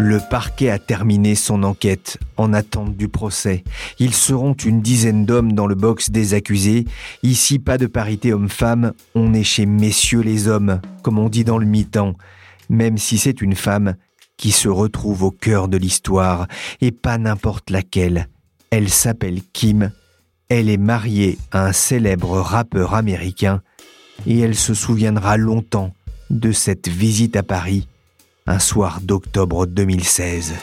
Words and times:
Le 0.00 0.20
parquet 0.20 0.70
a 0.70 0.78
terminé 0.78 1.34
son 1.34 1.64
enquête 1.64 2.18
en 2.36 2.52
attente 2.52 2.96
du 2.96 3.08
procès. 3.08 3.64
Ils 3.98 4.14
seront 4.14 4.52
une 4.52 4.80
dizaine 4.80 5.26
d'hommes 5.26 5.54
dans 5.54 5.66
le 5.66 5.74
box 5.74 6.10
des 6.10 6.34
accusés. 6.34 6.84
Ici, 7.24 7.58
pas 7.58 7.78
de 7.78 7.86
parité 7.86 8.32
homme-femme, 8.32 8.92
on 9.16 9.34
est 9.34 9.42
chez 9.42 9.66
messieurs 9.66 10.20
les 10.20 10.46
hommes, 10.46 10.80
comme 11.02 11.18
on 11.18 11.28
dit 11.28 11.42
dans 11.42 11.58
le 11.58 11.66
mi-temps, 11.66 12.14
même 12.70 12.96
si 12.96 13.18
c'est 13.18 13.42
une 13.42 13.56
femme 13.56 13.96
qui 14.36 14.52
se 14.52 14.68
retrouve 14.68 15.24
au 15.24 15.32
cœur 15.32 15.66
de 15.66 15.76
l'histoire, 15.76 16.46
et 16.80 16.92
pas 16.92 17.18
n'importe 17.18 17.68
laquelle. 17.68 18.28
Elle 18.70 18.90
s'appelle 18.90 19.40
Kim, 19.52 19.90
elle 20.48 20.70
est 20.70 20.76
mariée 20.76 21.38
à 21.50 21.66
un 21.66 21.72
célèbre 21.72 22.38
rappeur 22.38 22.94
américain, 22.94 23.62
et 24.28 24.38
elle 24.38 24.54
se 24.54 24.74
souviendra 24.74 25.36
longtemps 25.36 25.92
de 26.30 26.52
cette 26.52 26.86
visite 26.86 27.34
à 27.34 27.42
Paris 27.42 27.88
un 28.48 28.58
soir 28.58 29.00
d'octobre 29.02 29.66
2016. 29.66 30.54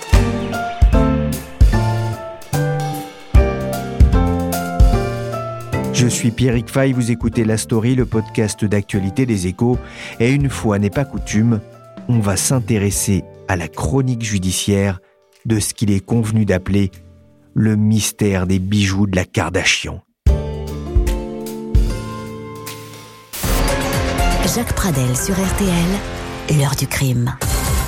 Je 5.94 6.08
suis 6.08 6.32
Pierrick 6.32 6.68
Fay, 6.68 6.94
vous 6.94 7.12
écoutez 7.12 7.46
La 7.46 7.58
Story, 7.58 7.94
le 7.94 8.08
podcast 8.08 8.66
d'actualité 8.66 9.28
des 9.28 9.46
échos, 9.46 9.78
et 10.20 10.32
une 10.32 10.50
fois 10.50 10.80
n'est 10.80 10.90
pas 10.90 11.06
coutume, 11.06 11.62
on 12.10 12.20
va 12.20 12.36
s'intéresser 12.38 13.24
à 13.48 13.56
la 13.56 13.68
chronique 13.68 14.24
judiciaire 14.24 15.00
de 15.46 15.60
ce 15.60 15.76
qu'il 15.76 15.92
est 15.92 16.04
convenu 16.04 16.44
d'appeler 16.44 16.90
le 17.54 17.76
mystère 17.76 18.48
des 18.48 18.58
bijoux 18.58 19.06
de 19.06 19.16
la 19.16 19.26
Kardashian. 19.26 20.02
Jacques 24.56 24.74
Pradel 24.74 25.16
sur 25.16 25.36
RTL, 25.36 26.58
l'heure 26.60 26.76
du 26.76 26.88
crime. 26.88 27.36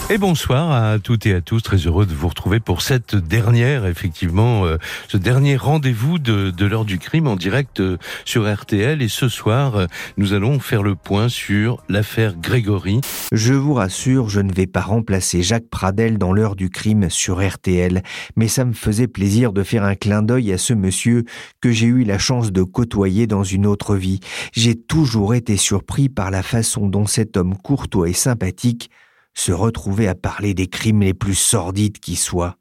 Et 0.10 0.18
bonsoir 0.18 0.72
à 0.72 1.00
toutes 1.00 1.26
et 1.26 1.34
à 1.34 1.42
tous, 1.42 1.62
très 1.62 1.76
heureux 1.76 2.06
de 2.06 2.14
vous 2.14 2.30
retrouver 2.30 2.62
pour 2.62 2.82
cette 2.82 3.14
dernière, 3.14 3.86
effectivement, 3.86 4.66
euh, 4.66 4.78
ce 5.10 5.18
dernier 5.18 5.58
rendez-vous 5.58 6.18
de, 6.18 6.66
l'heure 6.66 6.86
du 6.86 6.98
crime 6.98 7.28
en 7.28 7.36
direct 7.36 7.82
euh, 7.82 7.98
sur 8.24 8.50
RTL. 8.50 9.02
Et 9.02 9.10
ce 9.10 9.28
soir, 9.28 9.76
euh, 9.76 9.86
nous 10.16 10.32
allons 10.32 10.62
faire 10.62 10.82
le 10.82 10.96
point 10.96 11.28
sur 11.28 11.84
l'affaire 11.90 12.38
Grégory. 12.38 13.02
Je 13.34 13.54
vous 13.54 13.74
rassure, 13.74 14.30
je 14.30 14.40
ne 14.40 14.54
vais 14.54 14.66
pas 14.66 14.80
remplacer 14.80 15.44
Jacques 15.44 15.68
Pradel 15.70 16.18
dans 16.18 16.32
l'heure 16.32 16.56
du 16.56 16.70
crime 16.70 17.10
sur 17.10 17.46
RTL, 17.46 18.02
mais 18.38 18.48
ça 18.48 18.64
me 18.64 18.72
faisait 18.72 19.08
plaisir 19.08 19.52
de 19.52 19.62
faire 19.62 19.84
un 19.84 19.96
clin 19.96 20.22
d'œil 20.22 20.54
à 20.54 20.58
ce 20.58 20.74
monsieur 20.74 21.26
que 21.60 21.72
j'ai 21.72 21.88
eu 21.88 22.06
la 22.06 22.18
chance 22.18 22.54
de 22.54 22.64
côtoyer 22.64 23.28
dans 23.28 23.44
une 23.44 23.66
autre 23.66 23.98
vie. 23.98 24.22
J'ai 24.54 24.76
toujours 24.76 25.36
été 25.36 25.58
surpris 25.58 26.08
par 26.08 26.32
la 26.32 26.44
façon 26.44 26.88
dont 26.88 27.08
cet 27.08 27.36
homme 27.36 27.58
courtois 27.58 28.08
et 28.08 28.14
sympathique 28.14 28.90
se 29.38 29.52
retrouver 29.52 30.08
à 30.08 30.16
parler 30.16 30.54
des 30.54 30.68
crimes 30.68 31.02
les 31.02 31.14
plus 31.14 31.36
sordides 31.36 32.00
qui 32.00 32.16
soient. 32.16 32.56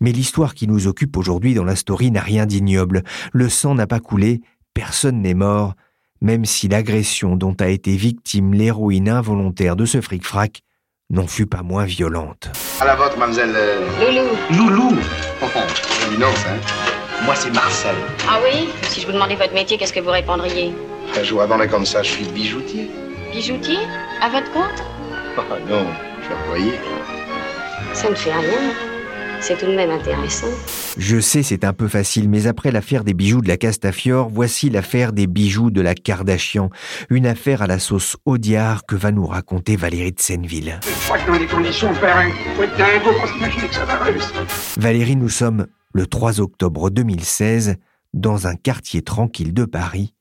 Mais 0.00 0.10
l'histoire 0.10 0.54
qui 0.54 0.66
nous 0.66 0.88
occupe 0.88 1.16
aujourd'hui 1.16 1.54
dans 1.54 1.64
la 1.64 1.76
story 1.76 2.10
n'a 2.10 2.20
rien 2.20 2.46
d'ignoble. 2.46 3.04
Le 3.32 3.48
sang 3.48 3.76
n'a 3.76 3.86
pas 3.86 4.00
coulé, 4.00 4.40
personne 4.74 5.22
n'est 5.22 5.34
mort, 5.34 5.74
même 6.20 6.44
si 6.44 6.66
l'agression 6.66 7.36
dont 7.36 7.54
a 7.60 7.68
été 7.68 7.94
victime 7.94 8.54
l'héroïne 8.54 9.08
involontaire 9.08 9.76
de 9.76 9.84
ce 9.84 10.00
fric-frac 10.00 10.62
n'en 11.10 11.28
fut 11.28 11.46
pas 11.46 11.62
moins 11.62 11.84
violente. 11.84 12.50
À 12.80 12.86
la 12.86 12.96
vôtre, 12.96 13.16
mademoiselle. 13.16 13.54
Loulou. 14.00 14.68
Loulou 14.68 14.96
Oh, 15.42 15.46
oh 15.56 15.58
hein 15.58 16.60
Moi, 17.24 17.34
c'est 17.36 17.54
Marcel. 17.54 17.94
Ah 18.28 18.40
oui? 18.44 18.68
Si 18.82 19.00
je 19.00 19.06
vous 19.06 19.12
demandais 19.12 19.36
votre 19.36 19.54
métier, 19.54 19.78
qu'est-ce 19.78 19.92
que 19.92 20.00
vous 20.00 20.10
répondriez? 20.10 20.72
Je 21.22 21.30
vous 21.32 21.38
répondrais 21.38 21.68
comme 21.68 21.86
ça, 21.86 22.02
je 22.02 22.10
suis 22.10 22.24
bijoutier. 22.26 22.90
Bijoutier? 23.32 23.78
À 24.20 24.28
votre 24.28 24.50
compte? 24.52 24.84
Oh 25.38 25.42
non, 25.68 25.86
je. 26.22 27.94
Ça 27.94 28.10
ne 28.10 28.14
fait 28.14 28.32
rien. 28.32 28.72
C'est 29.40 29.56
tout 29.56 29.66
de 29.66 29.74
même 29.74 29.90
intéressant. 29.90 30.48
Je 30.98 31.18
sais, 31.18 31.42
c'est 31.42 31.64
un 31.64 31.72
peu 31.72 31.88
facile, 31.88 32.28
mais 32.28 32.46
après 32.46 32.70
l'affaire 32.70 33.04
des 33.04 33.14
bijoux 33.14 33.40
de 33.40 33.48
la 33.48 33.56
Castafiore, 33.56 34.28
voici 34.28 34.68
l'affaire 34.68 35.12
des 35.12 35.26
bijoux 35.26 35.70
de 35.70 35.80
la 35.80 35.94
Kardashian. 35.94 36.68
Une 37.08 37.26
affaire 37.26 37.62
à 37.62 37.66
la 37.66 37.78
sauce 37.78 38.16
Audiard 38.26 38.84
que 38.84 38.96
va 38.96 39.12
nous 39.12 39.26
raconter 39.26 39.76
Valérie 39.76 40.12
de 40.12 40.20
Senneville. 40.20 40.78
Je 40.82 41.04
crois 41.06 41.18
que 41.18 41.30
dans 41.30 41.38
les 41.38 41.46
conditions, 41.46 41.94
faire 41.94 42.22
faut 42.54 42.62
être 42.62 42.76
dingo 42.76 43.18
pour 43.18 43.28
s'imaginer 43.28 43.68
que 43.68 43.74
ça 43.74 43.84
va 43.86 43.98
réussir. 44.04 44.46
Valérie, 44.76 45.16
nous 45.16 45.30
sommes 45.30 45.66
le 45.94 46.06
3 46.06 46.40
octobre 46.40 46.90
2016, 46.90 47.76
dans 48.12 48.46
un 48.46 48.56
quartier 48.56 49.02
tranquille 49.02 49.54
de 49.54 49.64
Paris. 49.64 50.14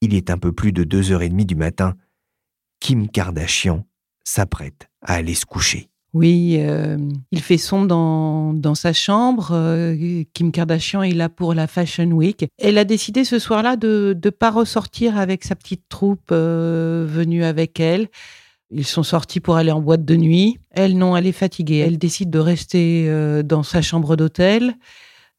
Il 0.00 0.14
est 0.14 0.30
un 0.30 0.38
peu 0.38 0.52
plus 0.52 0.72
de 0.72 0.84
2h30 0.84 1.44
du 1.44 1.56
matin. 1.56 1.94
Kim 2.78 3.08
Kardashian 3.08 3.84
s'apprête 4.30 4.88
à 5.02 5.14
aller 5.14 5.34
se 5.34 5.44
coucher. 5.44 5.90
Oui, 6.12 6.56
euh, 6.58 6.98
il 7.30 7.40
fait 7.40 7.56
sombre 7.56 7.86
dans, 7.86 8.52
dans 8.52 8.74
sa 8.74 8.92
chambre. 8.92 9.50
Euh, 9.52 10.24
Kim 10.34 10.50
Kardashian 10.50 11.02
est 11.02 11.12
là 11.12 11.28
pour 11.28 11.54
la 11.54 11.68
Fashion 11.68 12.10
Week. 12.10 12.46
Elle 12.58 12.78
a 12.78 12.84
décidé 12.84 13.24
ce 13.24 13.38
soir-là 13.38 13.76
de 13.76 14.18
ne 14.22 14.30
pas 14.30 14.50
ressortir 14.50 15.16
avec 15.16 15.44
sa 15.44 15.54
petite 15.54 15.88
troupe 15.88 16.30
euh, 16.32 17.06
venue 17.08 17.44
avec 17.44 17.78
elle. 17.78 18.08
Ils 18.72 18.86
sont 18.86 19.04
sortis 19.04 19.38
pour 19.38 19.56
aller 19.56 19.70
en 19.70 19.80
boîte 19.80 20.04
de 20.04 20.16
nuit. 20.16 20.58
Elle, 20.70 20.98
non, 20.98 21.16
elle 21.16 21.26
est 21.26 21.32
fatiguée. 21.32 21.78
Elle 21.78 21.98
décide 21.98 22.30
de 22.30 22.38
rester 22.38 23.42
dans 23.42 23.64
sa 23.64 23.82
chambre 23.82 24.14
d'hôtel. 24.14 24.76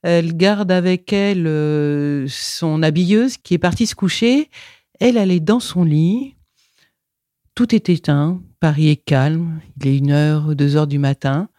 Elle 0.03 0.35
garde 0.35 0.69
avec 0.69 1.13
elle 1.13 2.27
son 2.27 2.83
habilleuse 2.83 3.37
qui 3.37 3.53
est 3.53 3.57
partie 3.57 3.87
se 3.87 3.95
coucher. 3.95 4.49
Elle, 4.99 5.15
elle 5.15 5.31
est 5.31 5.39
dans 5.39 5.61
son 5.61 5.85
lit. 5.85 6.35
Tout 7.55 7.73
est 7.73 7.87
éteint. 7.87 8.41
Paris 8.61 8.89
est 8.89 8.95
calme. 8.95 9.59
Il 9.77 9.87
est 9.87 9.97
une 9.97 10.11
heure, 10.11 10.55
deux 10.55 10.77
heures 10.77 10.87
du 10.87 10.99
matin. 10.99 11.49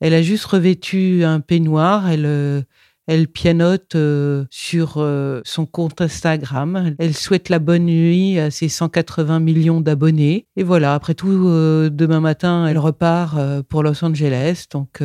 Elle 0.00 0.14
a 0.14 0.22
juste 0.22 0.46
revêtu 0.46 1.22
un 1.22 1.40
peignoir. 1.40 2.08
Elle, 2.08 2.24
euh, 2.24 2.62
elle 3.06 3.28
pianote 3.28 3.94
euh, 3.94 4.46
sur 4.48 4.94
euh, 4.96 5.42
son 5.44 5.66
compte 5.66 6.00
Instagram. 6.00 6.96
Elle 6.98 7.14
souhaite 7.14 7.50
la 7.50 7.58
bonne 7.58 7.84
nuit 7.84 8.38
à 8.38 8.50
ses 8.50 8.70
180 8.70 9.38
millions 9.38 9.82
d'abonnés. 9.82 10.46
Et 10.56 10.62
voilà, 10.62 10.94
après 10.94 11.14
tout, 11.14 11.28
demain 11.28 12.20
matin, 12.20 12.66
elle 12.66 12.78
repart 12.78 13.62
pour 13.68 13.82
Los 13.82 14.02
Angeles. 14.02 14.64
Donc, 14.72 15.02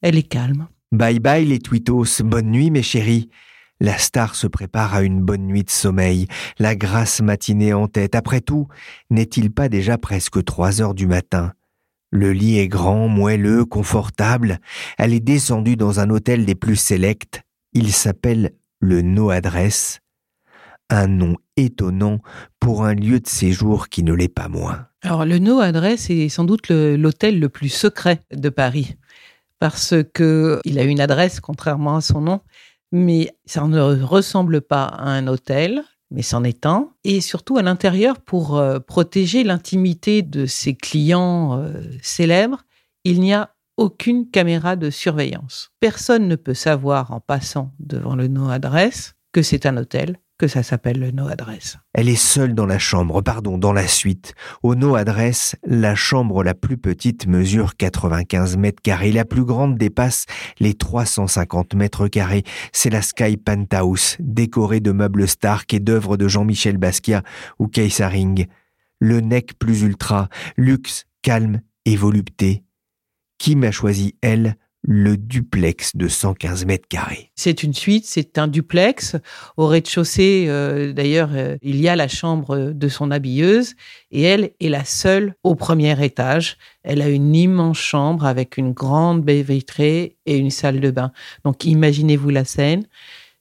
elle 0.00 0.16
est 0.16 0.22
calme. 0.22 0.66
Bye 0.92 1.18
bye 1.18 1.44
les 1.44 1.58
tweetos, 1.58 2.22
bonne 2.24 2.50
nuit 2.50 2.70
mes 2.70 2.82
chéris. 2.82 3.28
La 3.80 3.98
star 3.98 4.34
se 4.34 4.46
prépare 4.46 4.94
à 4.94 5.02
une 5.02 5.20
bonne 5.20 5.46
nuit 5.46 5.64
de 5.64 5.70
sommeil, 5.70 6.28
la 6.58 6.74
grasse 6.74 7.20
matinée 7.20 7.74
en 7.74 7.88
tête. 7.88 8.14
Après 8.14 8.40
tout, 8.40 8.68
n'est-il 9.10 9.52
pas 9.52 9.68
déjà 9.68 9.98
presque 9.98 10.42
trois 10.44 10.80
heures 10.80 10.94
du 10.94 11.06
matin? 11.06 11.52
Le 12.10 12.32
lit 12.32 12.58
est 12.58 12.68
grand, 12.68 13.08
moelleux, 13.08 13.66
confortable. 13.66 14.60
Elle 14.96 15.12
est 15.12 15.20
descendue 15.20 15.76
dans 15.76 16.00
un 16.00 16.08
hôtel 16.08 16.46
des 16.46 16.54
plus 16.54 16.76
sélects. 16.76 17.42
Il 17.74 17.92
s'appelle 17.92 18.52
le 18.80 19.02
No 19.02 19.28
Adresse. 19.28 20.00
Un 20.88 21.08
nom 21.08 21.36
étonnant 21.56 22.20
pour 22.60 22.84
un 22.84 22.94
lieu 22.94 23.20
de 23.20 23.26
séjour 23.26 23.88
qui 23.88 24.02
ne 24.02 24.14
l'est 24.14 24.32
pas 24.32 24.48
moins. 24.48 24.86
Alors, 25.02 25.26
le 25.26 25.38
No 25.38 25.60
Adresse 25.60 26.08
est 26.08 26.28
sans 26.30 26.44
doute 26.44 26.70
l'hôtel 26.70 27.38
le, 27.40 27.48
plus 27.50 27.68
secret 27.68 28.22
de 28.32 28.48
Paris. 28.48 28.96
Parce 29.58 29.94
que 30.14 30.60
il 30.64 30.78
a 30.78 30.84
une 30.84 31.00
adresse, 31.00 31.40
contrairement 31.40 31.96
à 31.96 32.00
son 32.00 32.20
nom, 32.20 32.40
mais 32.96 33.36
ça 33.44 33.66
ne 33.66 34.02
ressemble 34.02 34.62
pas 34.62 34.84
à 34.84 35.10
un 35.10 35.26
hôtel, 35.26 35.84
mais 36.10 36.22
c'en 36.22 36.44
est 36.44 36.64
un. 36.64 36.90
Et 37.04 37.20
surtout 37.20 37.58
à 37.58 37.62
l'intérieur, 37.62 38.20
pour 38.20 38.56
euh, 38.56 38.78
protéger 38.78 39.44
l'intimité 39.44 40.22
de 40.22 40.46
ses 40.46 40.74
clients 40.74 41.60
euh, 41.60 41.82
célèbres, 42.02 42.64
il 43.04 43.20
n'y 43.20 43.34
a 43.34 43.54
aucune 43.76 44.30
caméra 44.30 44.76
de 44.76 44.88
surveillance. 44.88 45.72
Personne 45.78 46.26
ne 46.26 46.36
peut 46.36 46.54
savoir 46.54 47.12
en 47.12 47.20
passant 47.20 47.72
devant 47.78 48.16
le 48.16 48.28
No 48.28 48.48
Adresse 48.48 49.14
que 49.32 49.42
c'est 49.42 49.66
un 49.66 49.76
hôtel, 49.76 50.18
que 50.38 50.48
ça 50.48 50.62
s'appelle 50.62 50.98
le 50.98 51.10
No 51.10 51.28
Adresse. 51.28 51.78
Elle 51.94 52.08
est 52.08 52.14
seule 52.14 52.54
dans 52.54 52.66
la 52.66 52.78
chambre, 52.78 53.22
pardon, 53.22 53.58
dans 53.58 53.72
la 53.72 53.86
suite. 53.86 54.34
Au 54.62 54.74
No 54.74 54.94
Adresse, 54.94 55.56
la 55.64 55.94
chambre 55.94 56.44
la 56.44 56.54
plus 56.54 56.76
petite 56.76 57.26
mesure 57.26 57.76
95 57.76 58.56
mètres 58.56 58.82
carrés. 58.82 59.12
La 59.12 59.24
plus 59.24 59.44
grande 59.44 59.78
dépasse 59.78 60.26
les 60.58 60.74
350 60.74 61.74
mètres 61.74 62.08
carrés. 62.08 62.44
C'est 62.72 62.90
la 62.90 63.02
Sky 63.02 63.36
Penthouse, 63.36 64.16
décorée 64.20 64.80
de 64.80 64.92
meubles 64.92 65.26
Stark 65.26 65.72
et 65.72 65.80
d'œuvres 65.80 66.16
de 66.16 66.28
Jean-Michel 66.28 66.76
Basquiat 66.76 67.22
ou 67.58 67.68
Keisaring. 67.68 68.46
le 68.98 69.20
nec 69.20 69.58
plus 69.58 69.82
ultra, 69.82 70.28
luxe, 70.56 71.04
calme 71.22 71.60
et 71.84 71.96
volupté. 71.96 72.62
Kim 73.38 73.64
a 73.64 73.70
choisi, 73.70 74.16
elle, 74.22 74.56
le 74.86 75.16
duplex 75.16 75.96
de 75.96 76.06
115 76.06 76.64
mètres 76.64 76.86
carrés. 76.88 77.32
C'est 77.34 77.64
une 77.64 77.74
suite, 77.74 78.06
c'est 78.06 78.38
un 78.38 78.46
duplex. 78.46 79.16
Au 79.56 79.66
rez-de-chaussée, 79.66 80.46
euh, 80.48 80.92
d'ailleurs, 80.92 81.30
euh, 81.34 81.56
il 81.60 81.80
y 81.80 81.88
a 81.88 81.96
la 81.96 82.06
chambre 82.06 82.70
de 82.72 82.88
son 82.88 83.10
habilleuse 83.10 83.74
et 84.12 84.22
elle 84.22 84.52
est 84.60 84.68
la 84.68 84.84
seule 84.84 85.34
au 85.42 85.56
premier 85.56 86.02
étage. 86.04 86.56
Elle 86.84 87.02
a 87.02 87.08
une 87.08 87.34
immense 87.34 87.78
chambre 87.78 88.24
avec 88.26 88.56
une 88.56 88.72
grande 88.72 89.24
baie 89.24 89.42
vitrée 89.42 90.18
et 90.24 90.36
une 90.36 90.50
salle 90.50 90.78
de 90.78 90.92
bain. 90.92 91.10
Donc 91.44 91.64
imaginez-vous 91.64 92.30
la 92.30 92.44
scène. 92.44 92.86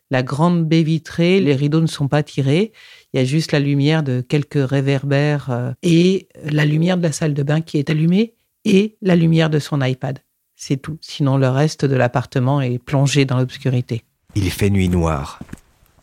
La 0.10 0.24
grande 0.24 0.68
baie 0.68 0.84
vitrée, 0.84 1.40
les 1.42 1.56
rideaux 1.56 1.82
ne 1.82 1.88
sont 1.88 2.08
pas 2.08 2.24
tirés. 2.24 2.72
Il 3.14 3.18
y 3.18 3.20
a 3.22 3.26
juste 3.26 3.52
la 3.52 3.60
lumière 3.60 4.02
de 4.02 4.22
quelques 4.22 4.68
réverbères 4.68 5.52
euh, 5.52 5.72
et 5.84 6.28
la 6.44 6.66
lumière 6.66 6.98
de 6.98 7.04
la 7.04 7.12
salle 7.12 7.36
de 7.36 7.44
bain 7.44 7.62
qui 7.62 7.78
est 7.78 7.92
allumée 7.92 8.34
et 8.66 8.98
la 9.04 9.16
lumière 9.16 9.52
de 9.52 9.60
son 9.60 9.80
iPad. 9.82 10.25
C'est 10.56 10.78
tout. 10.78 10.98
Sinon, 11.02 11.38
le 11.38 11.50
reste 11.50 11.86
de 11.86 11.96
l'appartement 11.96 12.62
est 12.62 12.80
plongé 12.80 13.26
dans 13.26 13.38
l'obscurité. 13.38 14.04
Il 14.36 14.50
fait 14.52 14.70
nuit 14.70 14.90
noire. 14.90 15.40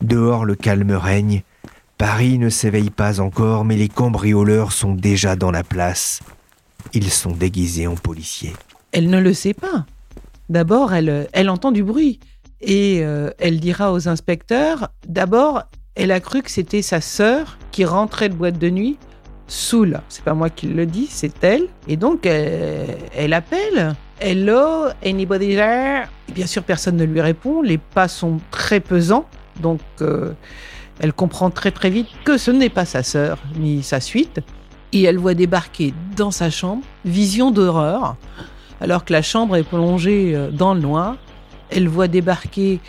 Dehors, 0.01 0.45
le 0.45 0.55
calme 0.55 0.91
règne. 0.91 1.43
Paris 1.97 2.37
ne 2.37 2.49
s'éveille 2.49 2.89
pas 2.89 3.19
encore, 3.19 3.65
mais 3.65 3.77
les 3.77 3.89
cambrioleurs 3.89 4.71
sont 4.71 4.93
déjà 4.93 5.35
dans 5.35 5.51
la 5.51 5.63
place. 5.63 6.21
Ils 6.93 7.09
sont 7.09 7.31
déguisés 7.31 7.87
en 7.87 7.95
policiers. 7.95 8.53
Elle 8.91 9.09
ne 9.09 9.19
le 9.19 9.33
sait 9.33 9.53
pas. 9.53 9.85
D'abord, 10.49 10.93
elle, 10.93 11.27
elle 11.33 11.49
entend 11.49 11.71
du 11.71 11.83
bruit. 11.83 12.19
Et 12.61 13.01
euh, 13.03 13.29
elle 13.39 13.59
dira 13.59 13.91
aux 13.91 14.07
inspecteurs, 14.07 14.89
d'abord, 15.07 15.63
elle 15.95 16.11
a 16.11 16.19
cru 16.19 16.41
que 16.41 16.51
c'était 16.51 16.81
sa 16.81 17.01
sœur 17.01 17.57
qui 17.71 17.85
rentrait 17.85 18.29
de 18.29 18.35
boîte 18.35 18.57
de 18.57 18.69
nuit 18.69 18.97
saoule. 19.47 19.99
C'est 20.09 20.23
pas 20.23 20.33
moi 20.33 20.49
qui 20.49 20.67
le 20.67 20.85
dis, 20.85 21.07
c'est 21.09 21.43
elle. 21.43 21.67
Et 21.87 21.97
donc, 21.97 22.25
elle, 22.25 23.33
appelle. 23.33 23.95
Hello, 24.25 24.87
anybody 25.03 25.53
there? 25.53 26.07
bien 26.33 26.47
sûr, 26.47 26.63
personne 26.63 26.95
ne 26.95 27.03
lui 27.03 27.19
répond. 27.19 27.61
Les 27.61 27.77
pas 27.77 28.07
sont 28.07 28.39
très 28.51 28.79
pesants. 28.79 29.25
Donc, 29.59 29.81
euh, 29.99 30.31
elle 31.01 31.11
comprend 31.11 31.49
très 31.49 31.71
très 31.71 31.89
vite 31.89 32.07
que 32.23 32.37
ce 32.37 32.49
n'est 32.49 32.69
pas 32.69 32.85
sa 32.85 33.03
sœur 33.03 33.37
ni 33.57 33.83
sa 33.83 33.99
suite. 33.99 34.39
Et 34.93 35.03
elle 35.03 35.17
voit 35.17 35.33
débarquer 35.33 35.93
dans 36.15 36.31
sa 36.31 36.49
chambre, 36.49 36.83
vision 37.03 37.51
d'horreur. 37.51 38.15
Alors 38.79 39.03
que 39.03 39.11
la 39.11 39.21
chambre 39.21 39.57
est 39.57 39.63
plongée 39.63 40.31
euh, 40.33 40.51
dans 40.51 40.73
le 40.73 40.79
noir, 40.79 41.17
elle 41.69 41.89
voit 41.89 42.07
débarquer 42.07 42.79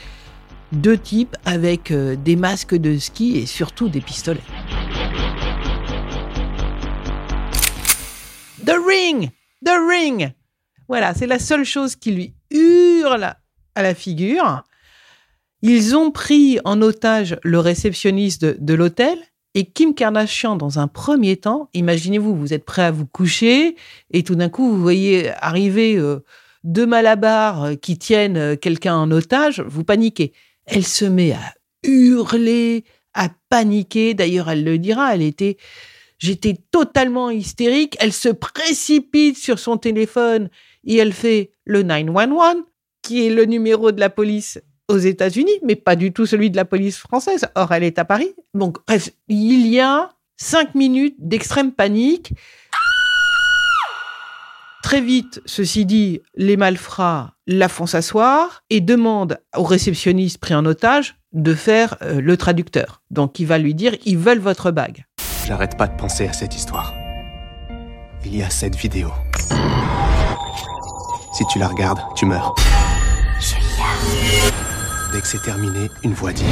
deux 0.71 0.97
types 0.97 1.35
avec 1.45 1.91
euh, 1.91 2.15
des 2.15 2.37
masques 2.37 2.77
de 2.77 2.97
ski 2.97 3.39
et 3.39 3.47
surtout 3.47 3.89
des 3.89 4.01
pistolets. 4.01 4.41
The 8.65 8.77
Ring 8.87 9.31
The 9.67 9.73
Ring 9.91 10.33
Voilà, 10.89 11.15
c'est 11.15 11.27
la 11.27 11.39
seule 11.39 11.65
chose 11.65 11.97
qui 11.97 12.11
lui 12.13 12.35
hurle 12.51 13.35
à 13.75 13.83
la 13.83 13.95
figure. 13.95 14.63
Ils 15.63 15.97
ont 15.97 16.11
pris 16.11 16.59
en 16.65 16.83
otage 16.83 17.39
le 17.43 17.59
réceptionniste 17.59 18.45
de, 18.45 18.75
l'hôtel 18.75 19.19
et 19.55 19.65
Kim 19.65 19.95
Kardashian, 19.95 20.57
dans 20.57 20.79
un 20.79 20.89
premier 20.89 21.37
temps, 21.37 21.71
imaginez-vous, 21.75 22.37
vous 22.37 22.53
êtes 22.53 22.65
prêt 22.65 22.83
à 22.83 22.91
vous 22.91 23.07
coucher 23.07 23.77
et 24.11 24.23
tout 24.25 24.35
d'un 24.35 24.49
coup, 24.49 24.69
vous 24.69 24.83
voyez 24.83 25.31
arriver 25.41 25.97
euh, 25.97 26.23
deux 26.65 26.87
malabars 26.87 27.65
euh, 27.65 27.75
qui 27.77 27.97
tiennent 27.97 28.37
euh, 28.37 28.57
quelqu'un 28.57 28.97
en 28.97 29.11
otage, 29.11 29.61
vous 29.61 29.85
paniquez. 29.85 30.33
Elle 30.67 30.85
se 30.85 31.05
met 31.05 31.33
à 31.33 31.55
hurler, 31.83 32.85
à 33.15 33.31
paniquer. 33.49 34.13
D'ailleurs, 34.13 34.51
elle 34.51 34.65
le 34.65 34.79
dira, 34.79 35.15
elle 35.15 35.23
était 35.23 35.57
J'étais 36.19 36.57
totalement 36.71 37.31
hystérique. 37.31 37.97
Elle 38.01 38.13
se 38.13 38.29
précipite 38.29 39.37
sur 39.37 39.59
son 39.59 39.77
téléphone 39.77 40.49
et 40.87 40.97
elle 40.97 41.13
fait 41.13 41.51
le 41.65 41.83
911, 41.83 42.65
qui 43.03 43.27
est 43.27 43.31
le 43.31 43.45
numéro 43.45 43.93
de 43.93 44.01
la 44.01 44.11
police 44.11 44.61
aux 44.89 44.99
États-Unis, 44.99 45.59
mais 45.63 45.77
pas 45.77 45.97
du 45.97 46.13
tout 46.13 46.27
celui 46.27 46.51
de 46.51 46.57
la 46.57 46.65
police 46.65 46.99
française. 46.99 47.47
Or, 47.55 47.73
elle 47.73 47.85
est 47.85 47.99
à 47.99 48.05
Paris. 48.05 48.35
Donc, 48.53 48.79
bref, 48.87 49.11
il 49.29 49.67
y 49.67 49.81
a 49.81 50.11
cinq 50.37 50.75
minutes 50.75 51.17
d'extrême 51.19 51.73
panique. 51.73 52.33
Très 54.83 55.01
vite, 55.01 55.41
ceci 55.47 55.87
dit, 55.87 56.21
les 56.35 56.59
malfrats 56.59 57.33
la 57.47 57.69
font 57.69 57.87
s'asseoir 57.87 58.63
et 58.69 58.81
demandent 58.81 59.39
au 59.57 59.63
réceptionniste 59.63 60.39
pris 60.39 60.55
en 60.55 60.67
otage 60.67 61.17
de 61.33 61.55
faire 61.55 61.97
euh, 62.03 62.21
le 62.21 62.37
traducteur. 62.37 63.03
Donc, 63.11 63.41
il 63.41 63.47
va 63.47 63.59
lui 63.59 63.75
dire, 63.75 63.95
ils 64.05 64.19
veulent 64.19 64.39
votre 64.39 64.71
bague. 64.71 65.05
J'arrête 65.47 65.77
pas 65.77 65.87
de 65.87 65.97
penser 65.97 66.27
à 66.27 66.33
cette 66.33 66.55
histoire. 66.55 66.95
Il 68.25 68.37
y 68.37 68.43
a 68.43 68.51
cette 68.51 68.77
vidéo. 68.77 69.11
Si 71.35 71.45
tu 71.47 71.59
la 71.59 71.67
regardes, 71.67 71.99
tu 72.15 72.27
meurs. 72.27 72.55
Dès 75.13 75.21
que 75.21 75.27
c'est 75.27 75.43
terminé, 75.43 75.91
une 76.05 76.13
voix 76.13 76.33
dit 76.33 76.45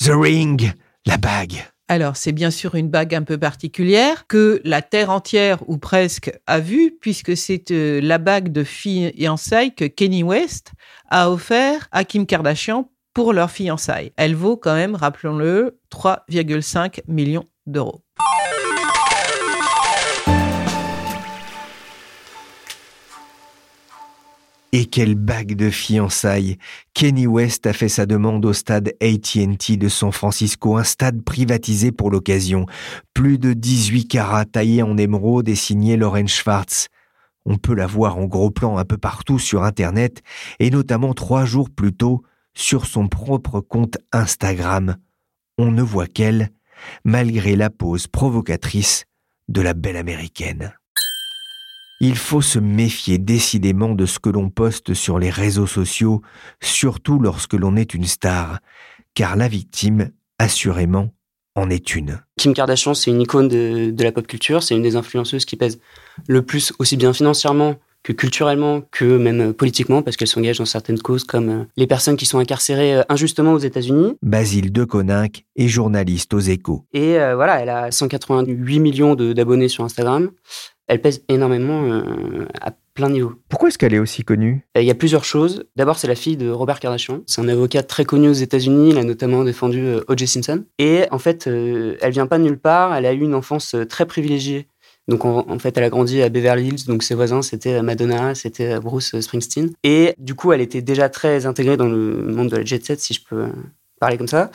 The 0.00 0.10
Ring, 0.12 0.70
la 1.06 1.16
bague. 1.16 1.64
Alors, 1.88 2.16
c'est 2.18 2.32
bien 2.32 2.50
sûr 2.50 2.74
une 2.74 2.90
bague 2.90 3.14
un 3.14 3.22
peu 3.22 3.38
particulière 3.38 4.26
que 4.26 4.60
la 4.64 4.82
terre 4.82 5.08
entière 5.08 5.66
ou 5.70 5.78
presque 5.78 6.30
a 6.46 6.60
vue, 6.60 6.98
puisque 7.00 7.34
c'est 7.34 7.70
euh, 7.70 7.98
la 8.02 8.18
bague 8.18 8.52
de 8.52 8.62
fiançailles 8.62 9.74
que 9.74 9.86
Kenny 9.86 10.22
West 10.22 10.72
a 11.08 11.30
offert 11.30 11.88
à 11.92 12.04
Kim 12.04 12.26
Kardashian 12.26 12.90
pour 13.14 13.32
leur 13.32 13.50
fiançailles. 13.50 14.12
Elle 14.18 14.34
vaut 14.34 14.58
quand 14.58 14.74
même, 14.74 14.96
rappelons-le, 14.96 15.80
3,5 15.90 17.00
millions 17.08 17.46
d'euros. 17.64 18.02
Et 24.72 24.86
quelle 24.86 25.16
bague 25.16 25.56
de 25.56 25.68
fiançailles 25.68 26.56
Kenny 26.94 27.26
West 27.26 27.66
a 27.66 27.72
fait 27.72 27.88
sa 27.88 28.06
demande 28.06 28.44
au 28.44 28.52
stade 28.52 28.92
AT&T 29.00 29.76
de 29.76 29.88
San 29.88 30.12
Francisco, 30.12 30.76
un 30.76 30.84
stade 30.84 31.22
privatisé 31.22 31.90
pour 31.90 32.10
l'occasion. 32.10 32.66
Plus 33.12 33.38
de 33.38 33.52
18 33.52 34.06
carats 34.06 34.44
taillés 34.44 34.82
en 34.82 34.96
émeraude 34.96 35.48
et 35.48 35.56
signé 35.56 35.96
Lauren 35.96 36.28
Schwartz. 36.28 36.86
On 37.46 37.56
peut 37.56 37.74
la 37.74 37.88
voir 37.88 38.16
en 38.18 38.26
gros 38.26 38.50
plan 38.50 38.78
un 38.78 38.84
peu 38.84 38.96
partout 38.96 39.40
sur 39.40 39.64
Internet, 39.64 40.22
et 40.60 40.70
notamment 40.70 41.14
trois 41.14 41.44
jours 41.44 41.70
plus 41.70 41.92
tôt 41.92 42.22
sur 42.54 42.86
son 42.86 43.08
propre 43.08 43.60
compte 43.60 43.98
Instagram. 44.12 44.96
On 45.58 45.72
ne 45.72 45.82
voit 45.82 46.06
qu'elle, 46.06 46.50
malgré 47.04 47.56
la 47.56 47.70
pose 47.70 48.06
provocatrice 48.06 49.04
de 49.48 49.62
la 49.62 49.74
belle 49.74 49.96
américaine. 49.96 50.74
Il 52.02 52.16
faut 52.16 52.40
se 52.40 52.58
méfier 52.58 53.18
décidément 53.18 53.94
de 53.94 54.06
ce 54.06 54.18
que 54.18 54.30
l'on 54.30 54.48
poste 54.48 54.94
sur 54.94 55.18
les 55.18 55.28
réseaux 55.28 55.66
sociaux, 55.66 56.22
surtout 56.62 57.18
lorsque 57.18 57.52
l'on 57.52 57.76
est 57.76 57.92
une 57.92 58.06
star, 58.06 58.60
car 59.14 59.36
la 59.36 59.48
victime, 59.48 60.10
assurément, 60.38 61.12
en 61.56 61.68
est 61.68 61.94
une. 61.94 62.20
Kim 62.38 62.54
Kardashian, 62.54 62.94
c'est 62.94 63.10
une 63.10 63.20
icône 63.20 63.48
de, 63.48 63.90
de 63.90 64.02
la 64.02 64.12
pop 64.12 64.26
culture, 64.26 64.62
c'est 64.62 64.74
une 64.74 64.82
des 64.82 64.96
influenceuses 64.96 65.44
qui 65.44 65.56
pèse 65.56 65.78
le 66.26 66.40
plus 66.40 66.72
aussi 66.78 66.96
bien 66.96 67.12
financièrement 67.12 67.76
que 68.02 68.12
culturellement, 68.12 68.82
que 68.90 69.18
même 69.18 69.52
politiquement, 69.52 70.02
parce 70.02 70.16
qu'elle 70.16 70.28
s'engage 70.28 70.58
dans 70.58 70.64
certaines 70.64 70.98
causes 70.98 71.24
comme 71.24 71.48
euh, 71.50 71.64
les 71.76 71.86
personnes 71.86 72.16
qui 72.16 72.24
sont 72.24 72.38
incarcérées 72.38 72.96
euh, 72.96 73.02
injustement 73.08 73.52
aux 73.52 73.58
États-Unis. 73.58 74.16
Basile 74.22 74.72
Deconinck 74.72 75.44
est 75.56 75.68
journaliste 75.68 76.32
aux 76.32 76.40
échos. 76.40 76.86
Et 76.94 77.18
euh, 77.18 77.34
voilà, 77.34 77.60
elle 77.60 77.68
a 77.68 77.90
188 77.90 78.80
millions 78.80 79.14
d'abonnés 79.14 79.68
sur 79.68 79.84
Instagram. 79.84 80.30
Elle 80.90 81.00
pèse 81.00 81.22
énormément 81.28 82.02
à 82.60 82.72
plein 82.94 83.08
niveau. 83.08 83.34
Pourquoi 83.48 83.68
est-ce 83.68 83.78
qu'elle 83.78 83.94
est 83.94 84.00
aussi 84.00 84.24
connue? 84.24 84.66
Il 84.76 84.82
y 84.82 84.90
a 84.90 84.94
plusieurs 84.96 85.22
choses. 85.22 85.64
D'abord, 85.76 86.00
c'est 86.00 86.08
la 86.08 86.16
fille 86.16 86.36
de 86.36 86.50
Robert 86.50 86.80
Kardashian. 86.80 87.20
C'est 87.26 87.40
un 87.40 87.48
avocat 87.48 87.84
très 87.84 88.04
connu 88.04 88.28
aux 88.28 88.32
États-Unis. 88.32 88.90
Il 88.90 88.98
a 88.98 89.04
notamment 89.04 89.44
défendu 89.44 89.86
O.J. 90.08 90.26
Simpson. 90.26 90.64
Et 90.80 91.04
en 91.12 91.20
fait, 91.20 91.46
elle 91.46 92.10
vient 92.10 92.26
pas 92.26 92.38
de 92.38 92.42
nulle 92.42 92.58
part. 92.58 92.92
Elle 92.96 93.06
a 93.06 93.12
eu 93.12 93.20
une 93.20 93.36
enfance 93.36 93.76
très 93.88 94.04
privilégiée 94.04 94.66
donc 95.08 95.24
en, 95.24 95.58
fait, 95.58 95.76
elle 95.76 95.82
a 95.82 95.90
grandi 95.90 96.22
à 96.22 96.28
Beverly 96.28 96.68
Hills, 96.68 96.86
donc 96.86 97.02
ses 97.02 97.16
voisins 97.16 97.42
c'était 97.42 97.82
Madonna, 97.82 98.36
c'était 98.36 98.78
Bruce 98.78 99.18
Springsteen. 99.20 99.70
Et 99.82 100.14
du 100.18 100.36
coup, 100.36 100.52
elle 100.52 100.60
était 100.60 100.82
déjà 100.82 101.08
très 101.08 101.46
intégrée 101.46 101.76
dans 101.76 101.88
le 101.88 102.22
monde 102.26 102.48
de 102.48 102.58
la 102.58 102.64
jet 102.64 102.84
set, 102.84 103.00
si 103.00 103.14
je 103.14 103.20
peux 103.28 103.46
parler 103.98 104.16
comme 104.16 104.28
ça. 104.28 104.52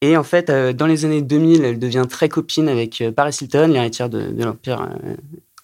Et 0.00 0.16
en 0.16 0.22
fait, 0.22 0.50
euh, 0.50 0.72
dans 0.72 0.86
les 0.86 1.04
années 1.04 1.22
2000, 1.22 1.64
elle 1.64 1.78
devient 1.78 2.06
très 2.08 2.28
copine 2.28 2.68
avec 2.68 3.00
euh, 3.00 3.10
Paris 3.10 3.36
Hilton, 3.40 3.68
l'héritière 3.72 4.08
de, 4.08 4.32
l'empire 4.38 4.82
euh, 4.82 5.16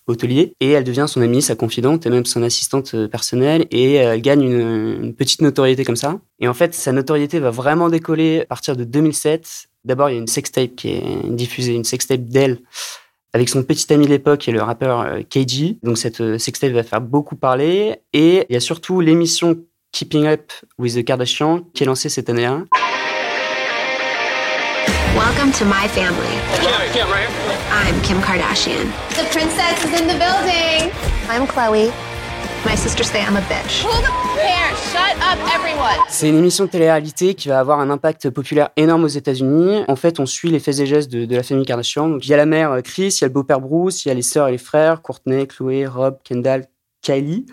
hôtelier, 0.07 0.55
et 0.61 0.71
elle 0.71 0.85
devient 0.85 1.07
son 1.09 1.21
amie, 1.23 1.43
sa 1.43 1.57
confidente 1.57 2.07
et 2.07 2.11
même 2.11 2.27
son 2.27 2.43
assistante 2.43 3.07
personnelle, 3.07 3.67
et 3.71 3.95
elle 3.95 4.21
gagne 4.21 4.43
une, 4.43 5.15
petite 5.15 5.41
notoriété 5.41 5.85
comme 5.85 5.97
ça. 5.97 6.21
Et 6.41 6.49
en 6.49 6.55
fait, 6.55 6.75
sa 6.75 6.93
notoriété 6.93 7.39
va 7.39 7.51
vraiment 7.51 7.89
décoller 7.89 8.43
à 8.43 8.47
partir 8.47 8.77
de 8.77 8.85
2007. 8.85 9.69
D'abord, 9.85 10.11
il 10.11 10.15
y 10.15 10.17
a 10.17 10.21
une 10.21 10.27
sextape 10.27 10.75
qui 10.77 10.91
est 10.91 11.31
diffusée, 11.31 11.75
une 11.75 11.85
sextape 11.85 12.25
d'elle 12.25 12.59
avec 13.35 13.49
son 13.49 13.65
petit 13.65 13.93
ami 13.93 14.07
de 14.07 14.11
l'époque, 14.11 14.49
est 14.49 14.53
le 14.53 14.63
rappeur 14.63 15.01
euh, 15.01 15.21
KG. 15.29 15.79
Donc 15.83 15.99
cette 15.99 16.21
euh, 16.21 16.39
sextape 16.39 16.73
va 16.73 16.85
faire 16.85 17.01
beaucoup 17.01 17.35
parler. 17.35 17.97
Et 18.13 18.47
il 18.49 18.55
y 18.55 18.57
a 18.57 18.61
surtout 18.61 19.01
l'émission 19.01 19.59
Keeping 19.91 20.27
Up 20.27 20.53
with 20.79 20.95
the 20.95 21.05
Kardashians 21.05 21.65
qui 21.75 21.83
est 21.83 21.87
lancée 21.87 22.09
cette 22.09 22.31
année-là. 22.31 22.65
Welcome 25.14 25.52
to 25.52 25.64
my 25.64 25.87
family. 25.88 26.35
Kim, 26.92 27.06
right? 27.09 27.28
I'm 27.71 28.00
Kim 28.02 28.18
Kardashian. 28.21 28.87
The 29.11 29.25
princess 29.30 29.85
is 29.85 30.00
in 30.00 30.09
the 30.09 30.18
building. 30.18 30.90
I'm 31.28 31.47
Chloe. 31.47 31.92
My 32.64 32.75
sisters 32.75 33.11
say 33.11 33.23
I'm 33.23 33.37
a 33.37 33.40
bitch. 33.42 33.85
Who 33.85 33.92
the 34.02 34.11
cares? 34.40 34.78
Shut 34.92 35.16
up, 35.23 35.38
everyone. 35.54 36.00
C'est 36.09 36.28
une 36.28 36.38
émission 36.38 36.64
de 36.64 36.71
télé-réalité 36.71 37.35
qui 37.35 37.47
va 37.49 37.61
avoir 37.61 37.78
un 37.78 37.90
impact 37.90 38.30
populaire 38.30 38.71
énorme 38.76 39.04
aux 39.04 39.06
États-Unis. 39.06 39.85
En 39.87 39.94
fait, 39.94 40.18
on 40.18 40.26
suit 40.26 40.50
les 40.50 40.59
faits 40.59 40.80
et 40.80 40.87
gestes 40.87 41.12
de, 41.12 41.26
de 41.26 41.37
la 41.37 41.44
famille 41.44 41.64
Kardashian. 41.64 42.09
Donc, 42.09 42.26
il 42.26 42.30
y 42.30 42.35
a 42.35 42.37
la 42.37 42.47
mère 42.47 42.73
euh, 42.73 42.80
Chris, 42.80 43.16
il 43.16 43.21
y 43.21 43.25
a 43.25 43.28
le 43.28 43.33
beau-père 43.33 43.61
Bruce, 43.61 44.04
il 44.04 44.09
y 44.09 44.11
a 44.11 44.14
les 44.14 44.23
sœurs 44.23 44.49
et 44.49 44.52
les 44.52 44.59
frères, 44.59 45.00
Courtney, 45.00 45.47
Chloé, 45.47 45.87
Rob, 45.87 46.18
Kendall, 46.25 46.66
Kylie. 47.02 47.47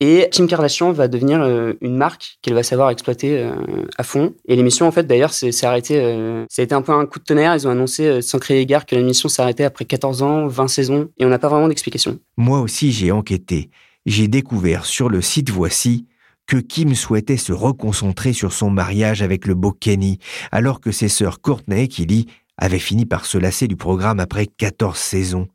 Et 0.00 0.28
Kim 0.30 0.46
Kardashian 0.46 0.92
va 0.92 1.08
devenir 1.08 1.40
euh, 1.40 1.72
une 1.80 1.96
marque 1.96 2.38
qu'elle 2.42 2.52
va 2.52 2.62
savoir 2.62 2.90
exploiter 2.90 3.38
euh, 3.38 3.54
à 3.96 4.02
fond. 4.02 4.34
Et 4.46 4.54
l'émission, 4.54 4.86
en 4.86 4.92
fait, 4.92 5.04
d'ailleurs, 5.04 5.32
s'est 5.32 5.64
arrêtée. 5.64 5.98
Euh, 5.98 6.44
ça 6.50 6.60
a 6.60 6.64
été 6.64 6.74
un 6.74 6.82
peu 6.82 6.92
un 6.92 7.06
coup 7.06 7.18
de 7.18 7.24
tonnerre. 7.24 7.54
Ils 7.54 7.66
ont 7.66 7.70
annoncé, 7.70 8.06
euh, 8.06 8.20
sans 8.20 8.38
crier 8.38 8.60
égard, 8.60 8.84
que 8.84 8.94
l'émission 8.94 9.30
s'arrêtait 9.30 9.64
après 9.64 9.86
14 9.86 10.22
ans, 10.22 10.46
20 10.48 10.68
saisons. 10.68 11.08
Et 11.16 11.24
on 11.24 11.30
n'a 11.30 11.38
pas 11.38 11.48
vraiment 11.48 11.68
d'explication. 11.68 12.18
Moi 12.36 12.60
aussi, 12.60 12.92
j'ai 12.92 13.10
enquêté. 13.10 13.70
J'ai 14.04 14.28
découvert 14.28 14.84
sur 14.84 15.08
le 15.08 15.22
site 15.22 15.48
Voici 15.48 16.06
que 16.46 16.58
Kim 16.58 16.94
souhaitait 16.94 17.38
se 17.38 17.52
reconcentrer 17.52 18.34
sur 18.34 18.52
son 18.52 18.70
mariage 18.70 19.22
avec 19.22 19.46
le 19.46 19.54
beau 19.54 19.72
Kenny, 19.72 20.18
alors 20.52 20.80
que 20.80 20.92
ses 20.92 21.08
sœurs 21.08 21.40
Courtney 21.40 21.84
et 21.84 21.88
Kylie 21.88 22.26
avaient 22.58 22.78
fini 22.78 23.04
par 23.04 23.24
se 23.24 23.38
lasser 23.38 23.66
du 23.66 23.76
programme 23.76 24.20
après 24.20 24.46
14 24.46 24.96
saisons. 24.96 25.48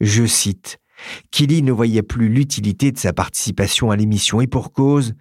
Je 0.00 0.26
cite 0.26 0.78
Killy 1.30 1.62
ne 1.62 1.72
voyait 1.72 2.02
plus 2.02 2.28
l'utilité 2.28 2.92
de 2.92 2.98
sa 2.98 3.12
participation 3.12 3.90
à 3.90 3.96
l'émission 3.96 4.40
et 4.40 4.46
pour 4.46 4.72
cause, 4.72 5.14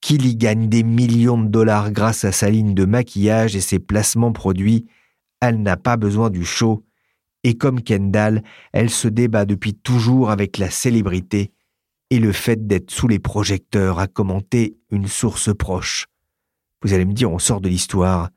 Killy 0.00 0.36
gagne 0.36 0.68
des 0.68 0.82
millions 0.82 1.38
de 1.38 1.48
dollars 1.48 1.90
grâce 1.90 2.24
à 2.24 2.32
sa 2.32 2.50
ligne 2.50 2.74
de 2.74 2.84
maquillage 2.84 3.56
et 3.56 3.60
ses 3.60 3.78
placements 3.78 4.32
produits. 4.32 4.86
Elle 5.40 5.62
n'a 5.62 5.76
pas 5.76 5.96
besoin 5.96 6.30
du 6.30 6.44
show. 6.44 6.84
Et 7.42 7.54
comme 7.54 7.82
Kendall, 7.82 8.42
elle 8.72 8.90
se 8.90 9.08
débat 9.08 9.44
depuis 9.44 9.74
toujours 9.74 10.30
avec 10.30 10.58
la 10.58 10.70
célébrité 10.70 11.52
et 12.10 12.18
le 12.18 12.32
fait 12.32 12.66
d'être 12.66 12.90
sous 12.90 13.08
les 13.08 13.18
projecteurs 13.18 13.98
a 13.98 14.06
commenté 14.06 14.76
une 14.90 15.08
source 15.08 15.54
proche. 15.54 16.06
Vous 16.82 16.92
allez 16.92 17.06
me 17.06 17.12
dire, 17.12 17.32
on 17.32 17.38
sort 17.38 17.60
de 17.60 17.68
l'histoire. 17.68 18.30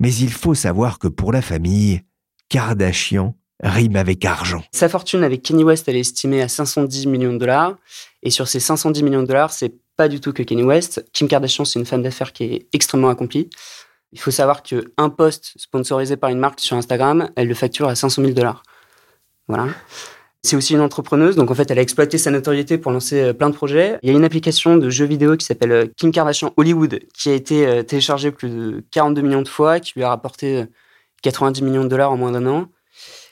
Mais 0.00 0.14
il 0.14 0.30
faut 0.30 0.54
savoir 0.54 0.98
que 0.98 1.08
pour 1.08 1.32
la 1.32 1.42
famille, 1.42 2.02
Kardashian 2.48 3.34
rime 3.62 3.96
avec 3.96 4.24
argent. 4.24 4.62
Sa 4.72 4.88
fortune 4.88 5.24
avec 5.24 5.42
Kenny 5.42 5.64
West, 5.64 5.88
elle 5.88 5.96
est 5.96 6.00
estimée 6.00 6.42
à 6.42 6.48
510 6.48 7.06
millions 7.06 7.32
de 7.32 7.38
dollars. 7.38 7.76
Et 8.22 8.30
sur 8.30 8.48
ces 8.48 8.60
510 8.60 9.02
millions 9.02 9.22
de 9.22 9.26
dollars, 9.26 9.52
c'est 9.52 9.74
pas 9.96 10.08
du 10.08 10.20
tout 10.20 10.32
que 10.32 10.42
Kenny 10.42 10.62
West. 10.62 11.04
Kim 11.12 11.28
Kardashian, 11.28 11.64
c'est 11.64 11.78
une 11.78 11.86
femme 11.86 12.02
d'affaires 12.02 12.32
qui 12.32 12.44
est 12.44 12.66
extrêmement 12.72 13.08
accomplie. 13.08 13.50
Il 14.12 14.20
faut 14.20 14.30
savoir 14.30 14.62
qu'un 14.62 15.10
post 15.10 15.52
sponsorisé 15.56 16.16
par 16.16 16.30
une 16.30 16.38
marque 16.38 16.60
sur 16.60 16.76
Instagram, 16.76 17.30
elle 17.36 17.48
le 17.48 17.54
facture 17.54 17.88
à 17.88 17.94
500 17.94 18.22
000 18.22 18.34
dollars. 18.34 18.62
Voilà. 19.48 19.66
C'est 20.44 20.56
aussi 20.56 20.74
une 20.74 20.80
entrepreneuse, 20.80 21.34
donc 21.36 21.50
en 21.50 21.54
fait, 21.54 21.70
elle 21.70 21.78
a 21.78 21.82
exploité 21.82 22.16
sa 22.16 22.30
notoriété 22.30 22.78
pour 22.78 22.92
lancer 22.92 23.20
euh, 23.20 23.32
plein 23.32 23.50
de 23.50 23.54
projets. 23.54 23.98
Il 24.02 24.10
y 24.10 24.12
a 24.14 24.16
une 24.16 24.24
application 24.24 24.76
de 24.76 24.88
jeux 24.88 25.04
vidéo 25.04 25.36
qui 25.36 25.44
s'appelle 25.44 25.72
euh, 25.72 25.86
Kim 25.96 26.12
Kardashian 26.12 26.54
Hollywood, 26.56 27.00
qui 27.12 27.28
a 27.28 27.34
été 27.34 27.66
euh, 27.66 27.82
téléchargée 27.82 28.30
plus 28.30 28.48
de 28.48 28.84
42 28.92 29.20
millions 29.20 29.42
de 29.42 29.48
fois, 29.48 29.80
qui 29.80 29.94
lui 29.96 30.04
a 30.04 30.08
rapporté 30.08 30.64
90 31.22 31.62
millions 31.62 31.82
de 31.82 31.88
dollars 31.88 32.12
en 32.12 32.16
moins 32.16 32.30
d'un 32.30 32.46
an. 32.46 32.68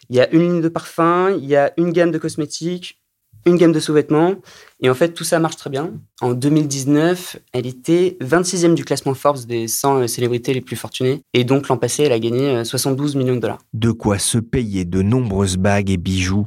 Il 0.09 0.17
y 0.17 0.21
a 0.21 0.33
une 0.33 0.43
ligne 0.43 0.61
de 0.61 0.69
parfum, 0.69 1.31
il 1.31 1.47
y 1.47 1.57
a 1.57 1.73
une 1.77 1.93
gamme 1.93 2.11
de 2.11 2.19
cosmétiques, 2.19 3.01
une 3.47 3.57
gamme 3.57 3.73
de 3.73 3.81
sous-vêtements. 3.81 4.35
Et 4.81 4.91
en 4.91 4.95
fait, 4.95 5.13
tout 5.13 5.25
ça 5.25 5.39
marche 5.39 5.57
très 5.57 5.71
bien. 5.71 5.93
En 6.21 6.33
2019, 6.33 7.39
elle 7.53 7.67
était 7.67 8.17
26e 8.21 8.75
du 8.75 8.85
classement 8.85 9.15
Forbes 9.15 9.47
des 9.47 9.69
100 9.69 10.09
célébrités 10.09 10.53
les 10.53 10.61
plus 10.61 10.77
fortunées. 10.77 11.23
Et 11.33 11.45
donc, 11.45 11.69
l'an 11.69 11.77
passé, 11.77 12.05
elle 12.05 12.13
a 12.13 12.19
gagné 12.19 12.65
72 12.65 13.15
millions 13.17 13.37
de 13.37 13.41
dollars. 13.41 13.59
De 13.73 13.93
quoi 13.93 14.19
se 14.19 14.39
payer 14.39 14.85
de 14.85 15.03
nombreuses 15.03 15.57
bagues 15.57 15.91
et 15.91 15.97
bijoux 15.97 16.47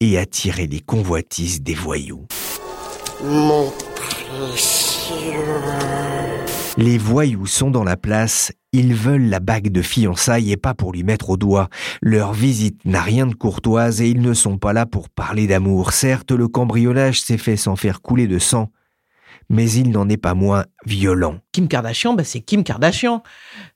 et 0.00 0.18
attirer 0.18 0.66
les 0.66 0.80
convoitises 0.80 1.62
des 1.62 1.74
voyous. 1.74 2.26
Mon 3.22 3.72
précieux. 3.96 5.14
Les 6.76 6.98
voyous 6.98 7.46
sont 7.46 7.70
dans 7.70 7.84
la 7.84 7.96
place, 7.96 8.52
ils 8.72 8.94
veulent 8.94 9.28
la 9.28 9.40
bague 9.40 9.70
de 9.70 9.82
fiançailles 9.82 10.52
et 10.52 10.56
pas 10.56 10.74
pour 10.74 10.92
lui 10.92 11.02
mettre 11.02 11.30
au 11.30 11.36
doigt. 11.36 11.68
Leur 12.02 12.32
visite 12.32 12.84
n'a 12.84 13.02
rien 13.02 13.26
de 13.26 13.34
courtoise 13.34 14.00
et 14.00 14.08
ils 14.08 14.20
ne 14.20 14.34
sont 14.34 14.58
pas 14.58 14.72
là 14.72 14.86
pour 14.86 15.08
parler 15.08 15.46
d'amour. 15.46 15.92
Certes, 15.92 16.30
le 16.30 16.48
cambriolage 16.48 17.20
s'est 17.20 17.38
fait 17.38 17.56
sans 17.56 17.76
faire 17.76 18.02
couler 18.02 18.26
de 18.26 18.38
sang, 18.38 18.70
mais 19.48 19.70
il 19.70 19.90
n'en 19.90 20.08
est 20.08 20.18
pas 20.18 20.34
moins 20.34 20.66
violent. 20.84 21.38
Kim 21.52 21.68
Kardashian, 21.68 22.14
bah, 22.14 22.24
c'est 22.24 22.40
Kim 22.40 22.62
Kardashian. 22.62 23.22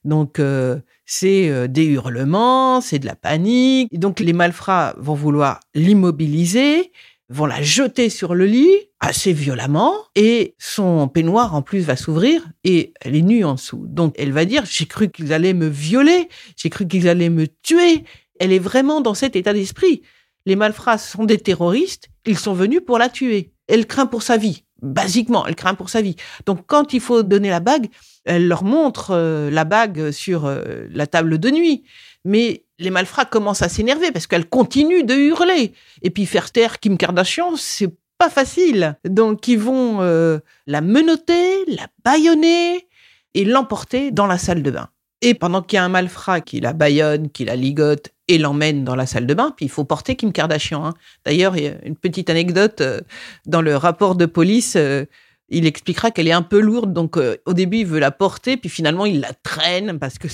Donc, 0.05 0.39
euh, 0.39 0.79
c'est 1.05 1.49
euh, 1.49 1.67
des 1.67 1.85
hurlements, 1.85 2.79
c'est 2.79 2.99
de 2.99 3.05
la 3.05 3.15
panique. 3.15 3.89
Donc, 3.97 4.19
les 4.19 4.33
malfrats 4.33 4.93
vont 4.97 5.15
vouloir 5.15 5.59
l'immobiliser, 5.73 6.91
vont 7.29 7.45
la 7.45 7.61
jeter 7.61 8.09
sur 8.09 8.35
le 8.35 8.45
lit 8.45 8.71
assez 8.99 9.33
violemment 9.33 9.93
et 10.15 10.55
son 10.59 11.07
peignoir 11.07 11.55
en 11.55 11.61
plus 11.61 11.81
va 11.81 11.95
s'ouvrir 11.95 12.41
et 12.63 12.93
elle 13.01 13.15
est 13.15 13.21
nue 13.21 13.43
en 13.43 13.55
dessous. 13.55 13.85
Donc 13.87 14.15
elle 14.17 14.31
va 14.31 14.45
dire 14.45 14.63
j'ai 14.65 14.85
cru 14.85 15.09
qu'ils 15.09 15.33
allaient 15.33 15.53
me 15.53 15.67
violer, 15.67 16.29
j'ai 16.55 16.69
cru 16.69 16.87
qu'ils 16.87 17.07
allaient 17.07 17.29
me 17.29 17.47
tuer. 17.47 18.03
Elle 18.39 18.51
est 18.51 18.59
vraiment 18.59 19.01
dans 19.01 19.13
cet 19.13 19.35
état 19.35 19.53
d'esprit. 19.53 20.01
Les 20.45 20.55
malfrats 20.55 20.97
sont 20.97 21.23
des 21.23 21.37
terroristes, 21.37 22.09
ils 22.25 22.37
sont 22.37 22.53
venus 22.53 22.81
pour 22.85 22.97
la 22.97 23.09
tuer. 23.09 23.53
Elle 23.67 23.87
craint 23.87 24.05
pour 24.05 24.23
sa 24.23 24.37
vie. 24.37 24.63
Basiquement, 24.81 25.45
elle 25.47 25.55
craint 25.55 25.75
pour 25.75 25.89
sa 25.89 26.01
vie. 26.01 26.17
Donc 26.45 26.65
quand 26.67 26.93
il 26.93 26.99
faut 26.99 27.23
donner 27.23 27.49
la 27.49 27.61
bague, 27.61 27.87
elle 28.25 28.47
leur 28.47 28.63
montre 28.63 29.11
euh, 29.11 29.49
la 29.49 29.63
bague 29.63 30.11
sur 30.11 30.45
euh, 30.45 30.87
la 30.89 31.07
table 31.07 31.37
de 31.37 31.49
nuit. 31.49 31.83
Mais 32.25 32.62
les 32.79 32.89
malfrats 32.89 33.25
commencent 33.25 33.61
à 33.61 33.69
s'énerver 33.69 34.11
parce 34.11 34.27
qu'elle 34.27 34.47
continue 34.47 35.03
de 35.03 35.13
hurler. 35.13 35.73
Et 36.01 36.09
puis 36.09 36.25
faire 36.25 36.51
taire 36.51 36.79
Kim 36.79 36.97
Kardashian, 36.97 37.55
c'est 37.55 37.93
pas 38.17 38.29
facile. 38.29 38.97
Donc 39.07 39.47
ils 39.47 39.59
vont 39.59 40.01
euh, 40.01 40.39
la 40.67 40.81
menotter, 40.81 41.65
la 41.67 41.87
bâillonner 42.03 42.87
et 43.33 43.45
l'emporter 43.45 44.11
dans 44.11 44.27
la 44.27 44.37
salle 44.37 44.63
de 44.63 44.71
bain. 44.71 44.89
Et 45.21 45.33
pendant 45.33 45.61
qu'il 45.61 45.77
y 45.77 45.79
a 45.79 45.85
un 45.85 45.89
malfrat 45.89 46.41
qui 46.41 46.59
la 46.59 46.73
bâillonne, 46.73 47.29
qui 47.29 47.45
la 47.45 47.55
ligote 47.55 48.09
et 48.27 48.37
l'emmène 48.37 48.83
dans 48.83 48.95
la 48.95 49.05
salle 49.05 49.25
de 49.25 49.33
bain, 49.33 49.53
puis 49.55 49.65
il 49.65 49.69
faut 49.69 49.85
porter 49.85 50.15
Kim 50.15 50.33
Kardashian. 50.33 50.85
Hein. 50.85 50.93
D'ailleurs, 51.25 51.55
il 51.55 51.63
y 51.63 51.67
a 51.67 51.75
une 51.85 51.95
petite 51.95 52.29
anecdote 52.29 52.81
euh, 52.81 52.99
dans 53.45 53.61
le 53.61 53.77
rapport 53.77 54.15
de 54.15 54.25
police. 54.25 54.75
Euh, 54.75 55.05
il 55.49 55.65
expliquera 55.65 56.11
qu'elle 56.11 56.27
est 56.27 56.33
un 56.33 56.41
peu 56.41 56.59
lourde, 56.59 56.93
donc 56.93 57.17
euh, 57.17 57.37
au 57.45 57.53
début 57.53 57.79
il 57.79 57.85
veut 57.85 57.99
la 57.99 58.11
porter, 58.11 58.57
puis 58.57 58.69
finalement 58.69 59.05
il 59.05 59.21
la 59.21 59.33
traîne 59.33 59.99
parce 59.99 60.17
que 60.17 60.27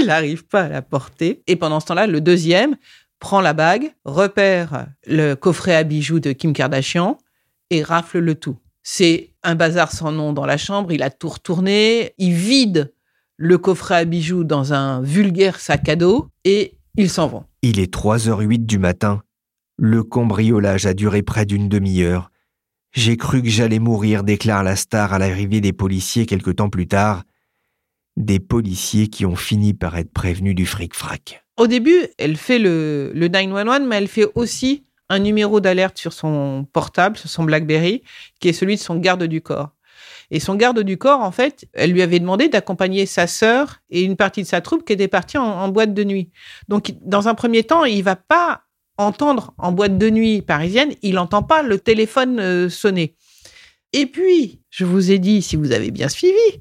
il 0.00 0.06
n'arrive 0.06 0.46
pas 0.46 0.62
à 0.62 0.68
la 0.68 0.82
porter. 0.82 1.42
Et 1.46 1.56
pendant 1.56 1.80
ce 1.80 1.86
temps-là, 1.86 2.06
le 2.06 2.20
deuxième 2.20 2.76
prend 3.18 3.40
la 3.40 3.52
bague, 3.52 3.92
repère 4.04 4.86
le 5.06 5.34
coffret 5.34 5.74
à 5.74 5.84
bijoux 5.84 6.20
de 6.20 6.32
Kim 6.32 6.52
Kardashian 6.52 7.18
et 7.70 7.82
rafle 7.82 8.18
le 8.18 8.34
tout. 8.34 8.56
C'est 8.82 9.30
un 9.42 9.54
bazar 9.54 9.90
sans 9.90 10.12
nom 10.12 10.32
dans 10.32 10.46
la 10.46 10.56
chambre, 10.56 10.92
il 10.92 11.02
a 11.02 11.10
tout 11.10 11.28
retourné, 11.28 12.14
il 12.18 12.34
vide 12.34 12.92
le 13.36 13.58
coffret 13.58 13.96
à 13.96 14.04
bijoux 14.04 14.44
dans 14.44 14.72
un 14.72 15.02
vulgaire 15.02 15.60
sac 15.60 15.88
à 15.88 15.96
dos 15.96 16.28
et 16.44 16.78
ils 16.96 17.10
s'en 17.10 17.26
vont. 17.26 17.44
Il 17.62 17.80
est 17.80 17.92
3h08 17.92 18.64
du 18.64 18.78
matin. 18.78 19.22
Le 19.76 20.02
cambriolage 20.02 20.86
a 20.86 20.94
duré 20.94 21.22
près 21.22 21.44
d'une 21.44 21.68
demi-heure. 21.68 22.30
J'ai 22.92 23.16
cru 23.16 23.42
que 23.42 23.48
j'allais 23.48 23.78
mourir, 23.78 24.22
déclare 24.22 24.62
la 24.62 24.76
star 24.76 25.12
à 25.12 25.18
l'arrivée 25.18 25.60
des 25.60 25.74
policiers 25.74 26.24
quelque 26.24 26.50
temps 26.50 26.70
plus 26.70 26.86
tard. 26.86 27.24
Des 28.16 28.40
policiers 28.40 29.08
qui 29.08 29.26
ont 29.26 29.36
fini 29.36 29.74
par 29.74 29.96
être 29.96 30.12
prévenus 30.12 30.54
du 30.54 30.66
fric-frac. 30.66 31.44
Au 31.56 31.66
début, 31.66 32.06
elle 32.18 32.36
fait 32.36 32.58
le, 32.58 33.12
le 33.14 33.28
911, 33.28 33.80
mais 33.86 33.96
elle 33.96 34.08
fait 34.08 34.26
aussi 34.34 34.84
un 35.08 35.18
numéro 35.18 35.60
d'alerte 35.60 35.98
sur 35.98 36.12
son 36.12 36.66
portable, 36.72 37.16
sur 37.16 37.30
son 37.30 37.44
BlackBerry, 37.44 38.02
qui 38.40 38.48
est 38.48 38.52
celui 38.52 38.76
de 38.76 38.80
son 38.80 38.96
garde 38.96 39.24
du 39.24 39.40
corps. 39.40 39.70
Et 40.30 40.40
son 40.40 40.56
garde 40.56 40.80
du 40.80 40.98
corps, 40.98 41.20
en 41.20 41.30
fait, 41.30 41.68
elle 41.72 41.92
lui 41.92 42.02
avait 42.02 42.18
demandé 42.18 42.48
d'accompagner 42.48 43.06
sa 43.06 43.26
sœur 43.26 43.78
et 43.90 44.02
une 44.02 44.16
partie 44.16 44.42
de 44.42 44.48
sa 44.48 44.60
troupe 44.60 44.84
qui 44.84 44.92
était 44.92 45.08
partie 45.08 45.38
en, 45.38 45.68
boîte 45.68 45.94
de 45.94 46.04
nuit. 46.04 46.30
Donc, 46.68 46.94
dans 47.02 47.28
un 47.28 47.34
premier 47.34 47.62
temps, 47.62 47.84
il 47.84 48.02
va 48.02 48.16
pas 48.16 48.62
entendre 48.98 49.54
en 49.58 49.72
boîte 49.72 49.98
de 49.98 50.10
nuit 50.10 50.42
parisienne, 50.42 50.94
il 51.02 51.14
n'entend 51.14 51.42
pas 51.42 51.62
le 51.62 51.78
téléphone 51.78 52.40
euh, 52.40 52.68
sonner. 52.68 53.14
Et 53.92 54.06
puis, 54.06 54.60
je 54.70 54.84
vous 54.84 55.10
ai 55.12 55.18
dit, 55.18 55.42
si 55.42 55.54
vous 55.54 55.72
avez 55.72 55.90
bien 55.90 56.08
suivi, 56.08 56.60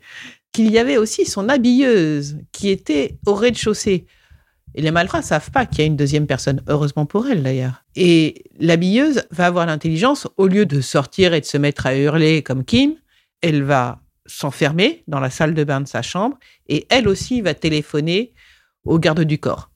qu'il 0.56 0.72
y 0.72 0.80
avait 0.80 0.96
aussi 0.96 1.26
son 1.26 1.50
habilleuse 1.50 2.38
qui 2.54 2.70
était 2.70 3.18
au 3.26 3.34
rez-de-chaussée. 3.34 4.06
Et 4.74 4.82
les 4.82 4.92
malfrats 4.92 5.22
savent 5.22 5.52
pas 5.52 5.66
qu'il 5.66 5.80
y 5.80 5.82
a 5.82 5.86
une 5.86 5.98
deuxième 5.98 6.28
personne, 6.28 6.62
heureusement 6.68 7.06
pour 7.06 7.28
elle 7.28 7.44
d'ailleurs. 7.44 7.84
Et 7.98 8.46
l'habilleuse 8.58 9.24
va 9.32 9.48
avoir 9.48 9.66
l'intelligence, 9.66 10.30
au 10.38 10.48
lieu 10.48 10.66
de 10.66 10.80
sortir 10.80 11.34
et 11.34 11.42
de 11.42 11.46
se 11.46 11.58
mettre 11.58 11.86
à 11.86 11.98
hurler 11.98 12.42
comme 12.42 12.64
Kim, 12.64 12.96
elle 13.42 13.64
va 13.64 14.00
s'enfermer 14.26 15.04
dans 15.08 15.20
la 15.20 15.30
salle 15.30 15.54
de 15.56 15.64
bain 15.66 15.82
de 15.82 15.90
sa 15.90 16.02
chambre 16.02 16.38
et 16.70 16.88
elle 16.90 17.10
aussi 17.10 17.42
va 17.42 17.54
téléphoner 17.54 18.34
au 18.86 18.98
garde 18.98 19.22
du 19.22 19.38
corps. 19.38 19.72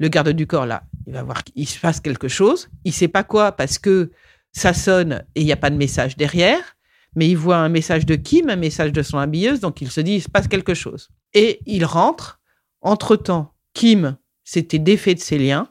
Le 0.00 0.08
garde 0.08 0.30
du 0.30 0.48
corps, 0.48 0.66
là, 0.66 0.82
il 1.06 1.12
va 1.12 1.22
voir 1.22 1.44
qu'il 1.44 1.68
se 1.68 1.78
passe 1.78 2.00
quelque 2.00 2.28
chose. 2.28 2.68
Il 2.84 2.92
sait 2.92 3.08
pas 3.08 3.22
quoi 3.22 3.52
parce 3.52 3.78
que 3.78 4.10
ça 4.50 4.74
sonne 4.74 5.24
et 5.36 5.42
il 5.42 5.46
n'y 5.46 5.52
a 5.52 5.56
pas 5.56 5.70
de 5.70 5.76
message 5.76 6.16
derrière. 6.16 6.75
Mais 7.16 7.28
il 7.28 7.36
voit 7.36 7.56
un 7.56 7.68
message 7.68 8.06
de 8.06 8.14
Kim, 8.14 8.50
un 8.50 8.56
message 8.56 8.92
de 8.92 9.02
son 9.02 9.18
habilleuse, 9.18 9.60
donc 9.60 9.80
il 9.80 9.90
se 9.90 10.00
dit, 10.00 10.16
il 10.16 10.22
se 10.22 10.28
passe 10.28 10.46
quelque 10.46 10.74
chose. 10.74 11.08
Et 11.34 11.60
il 11.66 11.84
rentre. 11.84 12.40
Entre-temps, 12.82 13.52
Kim 13.74 14.16
s'était 14.44 14.78
défait 14.78 15.14
de 15.14 15.20
ses 15.20 15.38
liens, 15.38 15.70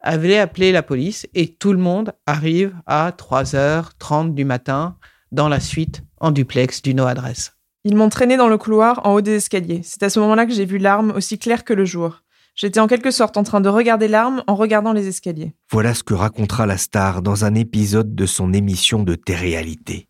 avait 0.00 0.38
appelé 0.38 0.72
la 0.72 0.82
police 0.82 1.26
et 1.34 1.54
tout 1.54 1.72
le 1.72 1.78
monde 1.78 2.12
arrive 2.26 2.74
à 2.86 3.10
3h30 3.10 4.34
du 4.34 4.44
matin 4.44 4.96
dans 5.32 5.48
la 5.48 5.60
suite 5.60 6.02
en 6.20 6.30
duplex 6.30 6.80
du 6.80 6.94
no 6.94 7.04
adresse. 7.04 7.52
Ils 7.84 7.96
m'ont 7.96 8.08
traîné 8.08 8.36
dans 8.36 8.48
le 8.48 8.56
couloir 8.56 9.06
en 9.06 9.14
haut 9.14 9.20
des 9.20 9.36
escaliers. 9.36 9.82
C'est 9.82 10.02
à 10.02 10.08
ce 10.08 10.18
moment-là 10.20 10.46
que 10.46 10.52
j'ai 10.52 10.64
vu 10.64 10.78
l'arme 10.78 11.10
aussi 11.10 11.38
claire 11.38 11.64
que 11.64 11.74
le 11.74 11.84
jour. 11.84 12.23
J'étais 12.56 12.78
en 12.78 12.86
quelque 12.86 13.10
sorte 13.10 13.36
en 13.36 13.42
train 13.42 13.60
de 13.60 13.68
regarder 13.68 14.06
l'arme 14.06 14.44
en 14.46 14.54
regardant 14.54 14.92
les 14.92 15.08
escaliers. 15.08 15.54
Voilà 15.72 15.92
ce 15.92 16.04
que 16.04 16.14
racontera 16.14 16.66
la 16.66 16.76
star 16.76 17.20
dans 17.20 17.44
un 17.44 17.56
épisode 17.56 18.14
de 18.14 18.26
son 18.26 18.52
émission 18.52 19.02
de 19.02 19.16
télé-réalité. 19.16 20.06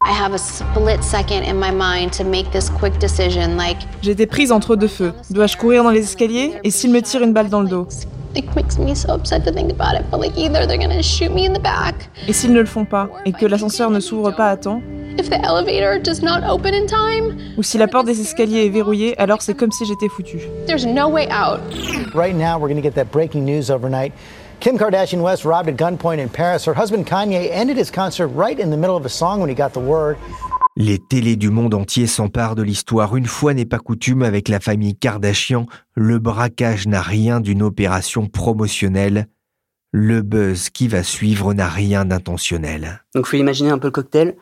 J'étais 4.03 4.27
prise 4.27 4.53
entre 4.53 4.77
deux 4.77 4.89
feux. 4.89 5.15
Dois-je 5.31 5.57
courir 5.57 5.85
dans 5.85 5.91
les 5.91 6.01
escaliers? 6.01 6.53
Et 6.65 6.71
s'il 6.71 6.93
me 6.93 7.01
tire 7.01 7.23
une 7.23 7.33
balle 7.33 7.49
dans 7.49 7.63
le 7.63 7.69
dos? 7.69 7.89
Et 12.29 12.33
s'ils 12.33 12.53
ne 12.53 12.61
le 12.61 12.67
font 12.67 12.85
pas 12.85 13.09
Et 13.25 13.33
que 13.33 13.47
l'ascenseur 13.47 13.91
ne 13.91 14.01
s'ouvre 14.01 14.31
pas 14.33 14.51
à 14.51 14.57
temps 14.57 14.81
ou 17.57 17.63
si 17.63 17.79
la 17.79 17.87
porte 17.87 18.07
des 18.07 18.21
escaliers 18.21 18.67
est 18.67 18.69
verrouillée, 18.69 19.17
alors 19.19 19.43
c'est 19.43 19.55
comme 19.55 19.71
si 19.71 19.85
j'étais 19.85 20.09
foutu. 20.09 20.41
There's 20.67 20.85
no 20.85 21.09
way 21.09 21.29
out. 21.31 21.61
Right 22.15 22.35
now, 22.35 22.59
we're 22.59 22.69
going 22.69 22.77
to 22.77 22.83
get 22.83 22.95
that 22.97 23.13
breaking 23.13 23.45
news 23.45 23.71
overnight. 23.71 24.13
Kim 24.61 24.79
Kardashian 24.79 25.21
West 25.21 25.45
robbed 25.45 25.69
at 25.69 25.77
gunpoint 25.77 26.19
in 26.19 26.29
Paris. 26.29 26.65
Her 26.65 26.75
husband 26.75 27.07
Kanye 27.07 27.51
ended 27.53 27.77
his 27.77 27.91
concert 27.91 28.29
right 28.29 28.59
in 28.59 28.71
the 28.71 28.77
middle 28.77 28.97
of 28.97 29.05
a 29.05 29.11
song 29.11 29.41
when 29.41 29.49
he 29.49 29.55
got 29.55 29.73
the 29.73 29.81
word. 29.81 30.17
Les 30.77 30.99
télés 30.99 31.37
du 31.37 31.51
monde 31.51 31.75
entier 31.75 32.07
s'emparent 32.07 32.57
de 32.57 32.63
l'histoire. 32.63 33.17
Une 33.17 33.27
fois 33.27 33.55
n'est 33.55 33.65
pas 33.65 33.79
coutume 33.79 34.23
avec 34.23 34.49
la 34.49 34.59
famille 34.59 34.97
Kardashian, 34.97 35.67
le 35.95 36.19
braquage 36.19 36.89
n'a 36.89 37.01
rien 37.01 37.41
d'une 37.41 37.63
opération 37.63 38.27
promotionnelle. 38.27 39.29
Le 39.93 40.23
buzz 40.23 40.71
qui 40.71 40.89
va 40.89 41.05
suivre 41.05 41.55
n'a 41.55 41.69
rien 41.69 42.05
d'intentionnel. 42.05 43.05
Donc, 43.15 43.27
faut 43.27 43.37
imaginer 43.37 43.71
un 43.71 43.79
peu 43.79 43.87
le 43.87 43.93
cocktail 43.93 44.35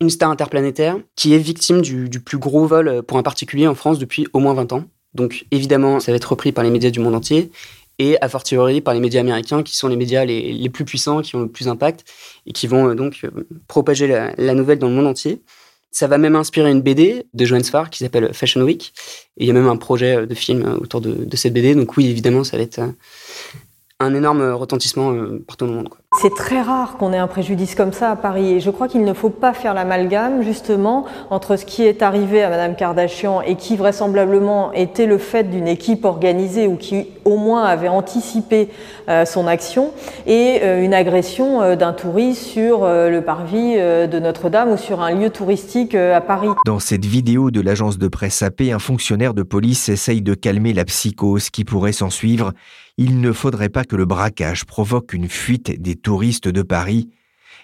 une 0.00 0.10
star 0.10 0.30
interplanétaire 0.30 0.98
qui 1.16 1.34
est 1.34 1.38
victime 1.38 1.80
du, 1.80 2.08
plus 2.20 2.38
gros 2.38 2.66
vol 2.66 3.02
pour 3.02 3.18
un 3.18 3.22
particulier 3.22 3.66
en 3.66 3.74
France 3.74 3.98
depuis 3.98 4.26
au 4.32 4.38
moins 4.38 4.54
20 4.54 4.72
ans. 4.72 4.84
Donc 5.14 5.46
évidemment, 5.50 6.00
ça 6.00 6.12
va 6.12 6.16
être 6.16 6.30
repris 6.30 6.52
par 6.52 6.64
les 6.64 6.70
médias 6.70 6.90
du 6.90 7.00
monde 7.00 7.14
entier 7.14 7.50
et 7.98 8.16
a 8.20 8.28
fortiori 8.28 8.80
par 8.80 8.94
les 8.94 9.00
médias 9.00 9.20
américains 9.20 9.62
qui 9.62 9.76
sont 9.76 9.88
les 9.88 9.96
médias 9.96 10.24
les, 10.24 10.68
plus 10.70 10.84
puissants, 10.84 11.20
qui 11.20 11.34
ont 11.34 11.40
le 11.40 11.48
plus 11.48 11.64
d'impact 11.64 12.04
et 12.46 12.52
qui 12.52 12.68
vont 12.68 12.90
euh, 12.90 12.94
donc 12.94 13.20
euh, 13.24 13.46
propager 13.66 14.06
la, 14.06 14.54
nouvelle 14.54 14.78
dans 14.78 14.88
le 14.88 14.94
monde 14.94 15.06
entier. 15.06 15.42
Ça 15.90 16.06
va 16.06 16.18
même 16.18 16.36
inspirer 16.36 16.70
une 16.70 16.82
BD 16.82 17.26
de 17.32 17.44
Johannes 17.44 17.64
Farr 17.64 17.90
qui 17.90 18.00
s'appelle 18.00 18.32
Fashion 18.34 18.60
Week. 18.62 18.92
Et 19.36 19.44
il 19.44 19.46
y 19.46 19.50
a 19.50 19.54
même 19.54 19.66
un 19.66 19.76
projet 19.76 20.26
de 20.26 20.34
film 20.34 20.78
autour 20.80 21.00
de, 21.00 21.36
cette 21.36 21.52
BD. 21.52 21.74
Donc 21.74 21.96
oui, 21.96 22.08
évidemment, 22.08 22.44
ça 22.44 22.56
va 22.56 22.62
être 22.62 22.78
euh, 22.78 22.88
un 24.00 24.14
énorme 24.14 24.42
retentissement 24.52 25.12
euh, 25.12 25.42
partout 25.46 25.66
dans 25.66 25.72
le 25.72 25.78
monde. 25.78 25.88
C'est 26.16 26.34
très 26.34 26.62
rare 26.62 26.96
qu'on 26.96 27.12
ait 27.12 27.18
un 27.18 27.26
préjudice 27.26 27.74
comme 27.74 27.92
ça 27.92 28.10
à 28.10 28.16
Paris 28.16 28.54
et 28.54 28.60
je 28.60 28.70
crois 28.70 28.88
qu'il 28.88 29.04
ne 29.04 29.12
faut 29.12 29.28
pas 29.28 29.52
faire 29.52 29.74
l'amalgame 29.74 30.42
justement 30.42 31.04
entre 31.28 31.56
ce 31.56 31.66
qui 31.66 31.84
est 31.84 32.02
arrivé 32.02 32.42
à 32.42 32.48
Madame 32.48 32.76
Kardashian 32.76 33.42
et 33.42 33.56
qui 33.56 33.76
vraisemblablement 33.76 34.72
était 34.72 35.04
le 35.04 35.18
fait 35.18 35.44
d'une 35.44 35.68
équipe 35.68 36.06
organisée 36.06 36.66
ou 36.66 36.76
qui 36.76 37.08
au 37.26 37.36
moins 37.36 37.64
avait 37.64 37.88
anticipé 37.88 38.70
euh, 39.08 39.26
son 39.26 39.46
action 39.46 39.92
et 40.26 40.60
euh, 40.62 40.82
une 40.82 40.94
agression 40.94 41.76
d'un 41.76 41.92
touriste 41.92 42.42
sur 42.42 42.86
le 42.86 43.20
parvis 43.20 43.76
de 43.76 44.18
Notre-Dame 44.18 44.72
ou 44.72 44.76
sur 44.76 45.02
un 45.02 45.12
lieu 45.14 45.28
touristique 45.30 45.94
à 45.94 46.22
Paris. 46.22 46.48
Dans 46.64 46.80
cette 46.80 47.04
vidéo 47.04 47.50
de 47.50 47.60
l'agence 47.60 47.98
de 47.98 48.08
presse 48.08 48.42
AP, 48.42 48.62
un 48.72 48.78
fonctionnaire 48.78 49.34
de 49.34 49.42
police 49.42 49.88
essaye 49.88 50.22
de 50.22 50.34
calmer 50.34 50.72
la 50.72 50.84
psychose 50.86 51.50
qui 51.50 51.64
pourrait 51.64 51.92
s'en 51.92 52.10
suivre 52.10 52.52
il 53.00 53.20
ne 53.20 53.30
faudrait 53.30 53.68
pas 53.68 53.84
que 53.84 53.94
le 53.94 54.06
braquage 54.06 54.64
provoque 54.64 55.12
une 55.12 55.28
fuite 55.28 55.80
des 55.80 55.94
touristes 56.00 56.48
de 56.48 56.62
Paris, 56.62 57.10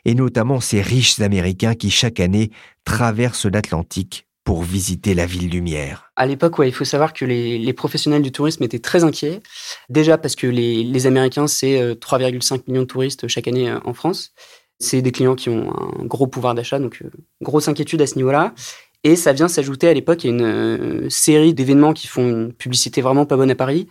et 0.05 0.15
notamment 0.15 0.61
ces 0.61 0.83
riches 0.83 1.21
Américains 1.21 1.75
qui 1.75 1.91
chaque 1.91 2.21
année 2.21 2.51
traversent 2.85 3.47
l'Atlantique 3.47 4.27
pour 4.45 4.63
visiter 4.63 5.15
la 5.15 5.25
ville 5.25 5.51
lumière. 5.51 6.11
À 6.17 6.27
l'époque, 6.27 6.57
il 6.65 6.73
faut 6.73 6.85
savoir 6.85 7.15
que 7.15 7.25
les, 7.25 7.73
professionnels 7.73 8.23
du 8.23 8.31
tourisme 8.31 8.63
étaient 8.63 8.79
très 8.79 9.03
inquiets. 9.03 9.41
Déjà 9.89 10.19
parce 10.19 10.37
que 10.37 10.47
les, 10.47 11.07
Américains, 11.07 11.47
c'est 11.47 11.95
3,5 11.95 12.55
euh, 12.55 12.59
millions 12.69 12.83
de 12.83 12.87
touristes 12.87 13.27
chaque 13.27 13.49
année 13.49 13.71
euh, 13.71 13.81
en 13.85 13.95
France. 13.95 14.33
C'est 14.79 15.01
des 15.01 15.13
clients 15.13 15.35
qui 15.35 15.49
ont 15.49 15.73
un 15.73 16.05
gros 16.05 16.27
pouvoir 16.27 16.55
d'achat, 16.55 16.79
donc 16.79 17.01
euh, 17.03 17.11
grosse 17.41 17.69
inquiétude 17.69 18.03
à 18.03 18.07
ce 18.07 18.17
niveau-là. 18.17 18.55
Et 19.03 19.17
ça 19.17 19.33
vient 19.33 19.49
s'ajouter 19.49 19.89
à 19.89 19.95
l'époque 19.95 20.25
à 20.25 20.29
une 20.29 21.11
série 21.11 21.53
d'événements 21.53 21.93
qui 21.93 22.07
font 22.07 22.29
une 22.29 22.53
publicité 22.53 23.03
vraiment 23.03 23.27
pas 23.27 23.37
bonne 23.37 23.51
à 23.51 23.55
Paris. 23.55 23.87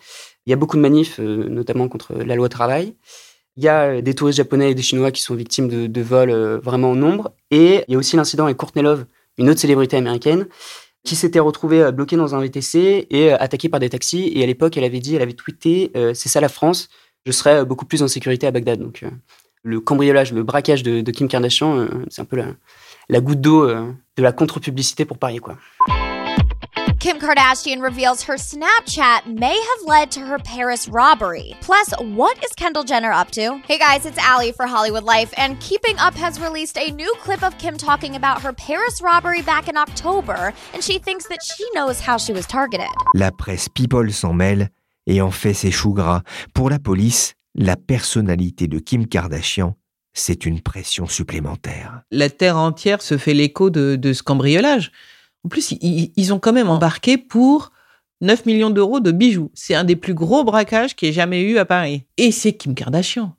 Il 0.46 0.50
y 0.50 0.54
a 0.54 0.56
beaucoup 0.56 0.76
de 0.76 0.82
manifs, 0.82 1.20
notamment 1.20 1.88
contre 1.88 2.15
la 2.15 2.36
loi 2.36 2.50
travail. 2.50 2.96
Il 3.58 3.63
y 3.63 3.68
a 3.68 3.84
euh, 3.84 4.02
des 4.02 4.13
touristes 4.13 4.38
japonais 4.38 4.72
et 4.72 4.76
des 4.76 4.82
chinois 4.82 5.12
qui 5.12 5.22
sont 5.22 5.36
victimes 5.36 5.68
de, 5.68 6.02
vols 6.02 6.32
euh, 6.32 6.60
vraiment 6.60 6.92
en 6.92 6.96
nombre. 6.96 7.34
Et 7.52 7.84
il 7.88 7.94
y 7.94 7.96
a 7.96 7.98
aussi 7.98 8.16
l'incident 8.16 8.46
avec 8.46 8.58
Courtney 8.58 8.84
Love, 8.84 9.06
une 9.38 9.50
autre 9.50 9.60
célébrité 9.60 9.98
américaine, 9.98 10.48
qui 11.04 11.16
s'était 11.16 11.39
retrouvée 11.39 11.92
bloquée 11.92 12.16
dans 12.16 12.34
un 12.34 12.39
VTC 12.39 13.08
et 13.10 13.32
attaquée 13.32 13.70
par 13.70 13.80
des 13.80 13.89
taxis. 13.89 14.32
Et 14.34 14.44
à 14.44 14.46
l'époque, 14.46 14.78
elle 14.78 14.84
avait 14.84 15.00
dit, 15.00 15.16
elle 15.16 15.22
avait 15.22 15.34
tweeté, 15.34 15.92
c'est 16.13 16.30
ça 16.30 16.39
la 16.39 16.48
France, 16.48 16.88
je 17.26 17.32
serais 17.34 17.66
beaucoup 17.66 17.86
plus 17.86 18.04
en 18.04 18.08
sécurité 18.08 18.48
à 18.48 18.52
Bagdad. 18.52 18.80
Donc 18.80 19.04
le 19.63 19.82
cambriolage, 19.82 20.32
le 20.32 20.44
braquage 20.44 20.82
de, 20.82 21.12
Kim 21.12 21.28
Kardashian, 21.28 21.89
c'est 22.10 22.22
un 22.22 22.26
peu 22.26 22.38
la, 22.38 22.46
la 23.10 23.20
goutte 23.20 23.42
d'eau 23.42 23.68
de 23.68 24.24
la 24.24 24.32
contre-publicité 24.32 25.04
pour 25.04 25.18
Paris, 25.18 25.39
quoi. 25.39 25.58
Kim 27.04 27.20
Kardashian 27.20 27.82
reveals 27.82 28.24
her 28.24 28.36
Snapchat 28.36 29.26
may 29.26 29.60
have 29.60 29.86
led 29.86 30.10
to 30.12 30.22
her 30.22 30.39
Paris 30.39 30.88
robbery. 30.88 31.54
Plus, 31.60 31.94
what 32.00 32.42
is 32.42 32.54
Kendall 32.54 32.86
Jenner 32.86 33.12
up 33.12 33.30
to? 33.32 33.58
Hey 33.68 33.78
guys, 33.78 34.06
it's 34.06 34.18
Allie 34.18 34.54
for 34.54 34.66
Hollywood 34.66 35.04
Life, 35.04 35.34
and 35.36 35.60
Keeping 35.60 36.00
Up 36.00 36.13
has 36.13 36.39
released 36.39 36.78
a 36.78 36.92
new 36.92 37.13
clip 37.20 37.44
of 37.44 37.58
Kim 37.58 37.78
talking 37.78 38.16
about 38.16 38.42
her 38.42 38.54
Paris 38.54 39.02
robbery 39.02 39.42
back 39.42 39.68
in 39.68 39.76
October, 39.76 40.54
and 40.74 40.82
she 40.82 40.98
thinks 40.98 41.28
that 41.28 41.44
she 41.44 41.66
knows 41.74 42.00
how 42.00 42.16
she 42.16 42.32
was 42.32 42.48
targeted. 42.48 42.88
La 43.16 43.32
presse 43.32 43.68
People 43.68 44.10
s'en 44.13 44.32
mêle 44.32 44.70
et 45.06 45.20
en 45.20 45.32
fait 45.32 45.54
ses 45.54 45.72
choux 45.72 45.94
gras. 45.94 46.22
Pour 46.54 46.70
la 46.70 46.80
police, 46.80 47.34
la 47.54 47.76
personnalité 47.76 48.70
de 48.70 48.80
Kim 48.80 49.08
Kardashian 49.08 49.76
c'est 50.13 50.46
une 50.46 50.62
pression 50.62 51.08
supplémentaire. 51.08 52.02
La 52.12 52.30
terre 52.30 52.58
entière 52.58 53.02
se 53.02 53.18
fait 53.18 53.34
l'écho 53.34 53.70
de, 53.70 53.96
de, 53.96 54.13
ce 54.13 54.24
cambriolage. 54.24 54.92
En 55.45 55.49
plus, 55.49 55.71
ils, 55.82 56.34
ont 56.34 56.39
quand 56.39 56.53
même 56.53 56.69
embarqué 56.69 57.17
pour 57.17 57.71
9 58.21 58.45
millions 58.45 58.69
d'euros 58.69 59.01
de 59.01 59.12
bijoux. 59.12 59.51
C'est 59.53 59.75
un 59.75 59.84
des 59.84 59.97
plus 59.97 60.13
gros 60.13 60.43
braquages 60.43 60.95
qui 60.95 61.08
ait 61.08 61.13
jamais 61.13 61.41
eu 61.41 61.58
à 61.58 61.65
Paris. 61.65 62.03
Et 62.17 62.32
c'est 62.32 62.53
Kim 62.53 62.75
Kardashian. 62.75 63.36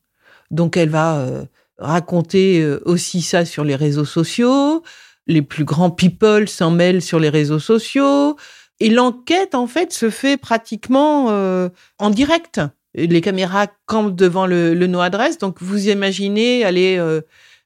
Donc 0.51 0.77
elle 0.77 0.91
va 0.91 1.17
euh, 1.17 1.45
raconter 1.79 2.61
euh, 2.61 2.83
aussi 2.85 3.23
ça 3.23 3.47
sur 3.47 3.65
les 3.65 3.75
réseaux 3.75 4.05
sociaux. 4.05 4.83
Les 5.27 5.41
plus 5.41 5.65
grands 5.65 5.91
people 5.91 6.47
s'en 6.47 6.71
mêlent 6.71 7.01
sur 7.01 7.19
les 7.19 7.31
réseaux 7.31 7.59
sociaux. 7.59 8.37
Et 8.81 8.91
l'enquête, 8.91 9.55
en 9.55 9.67
fait, 9.67 9.93
se 9.93 10.11
fait 10.11 10.37
pratiquement 10.37 11.31
euh, 11.31 11.71
en 11.99 12.11
direct. 12.11 12.61
Les 12.95 13.23
caméras 13.23 13.69
campent 13.87 14.15
devant 14.15 14.47
le, 14.47 14.75
le 14.75 14.87
no-adresse. 14.87 15.39
Donc 15.39 15.63
vous 15.63 15.89
imaginez 15.89 16.65
aller 16.65 16.99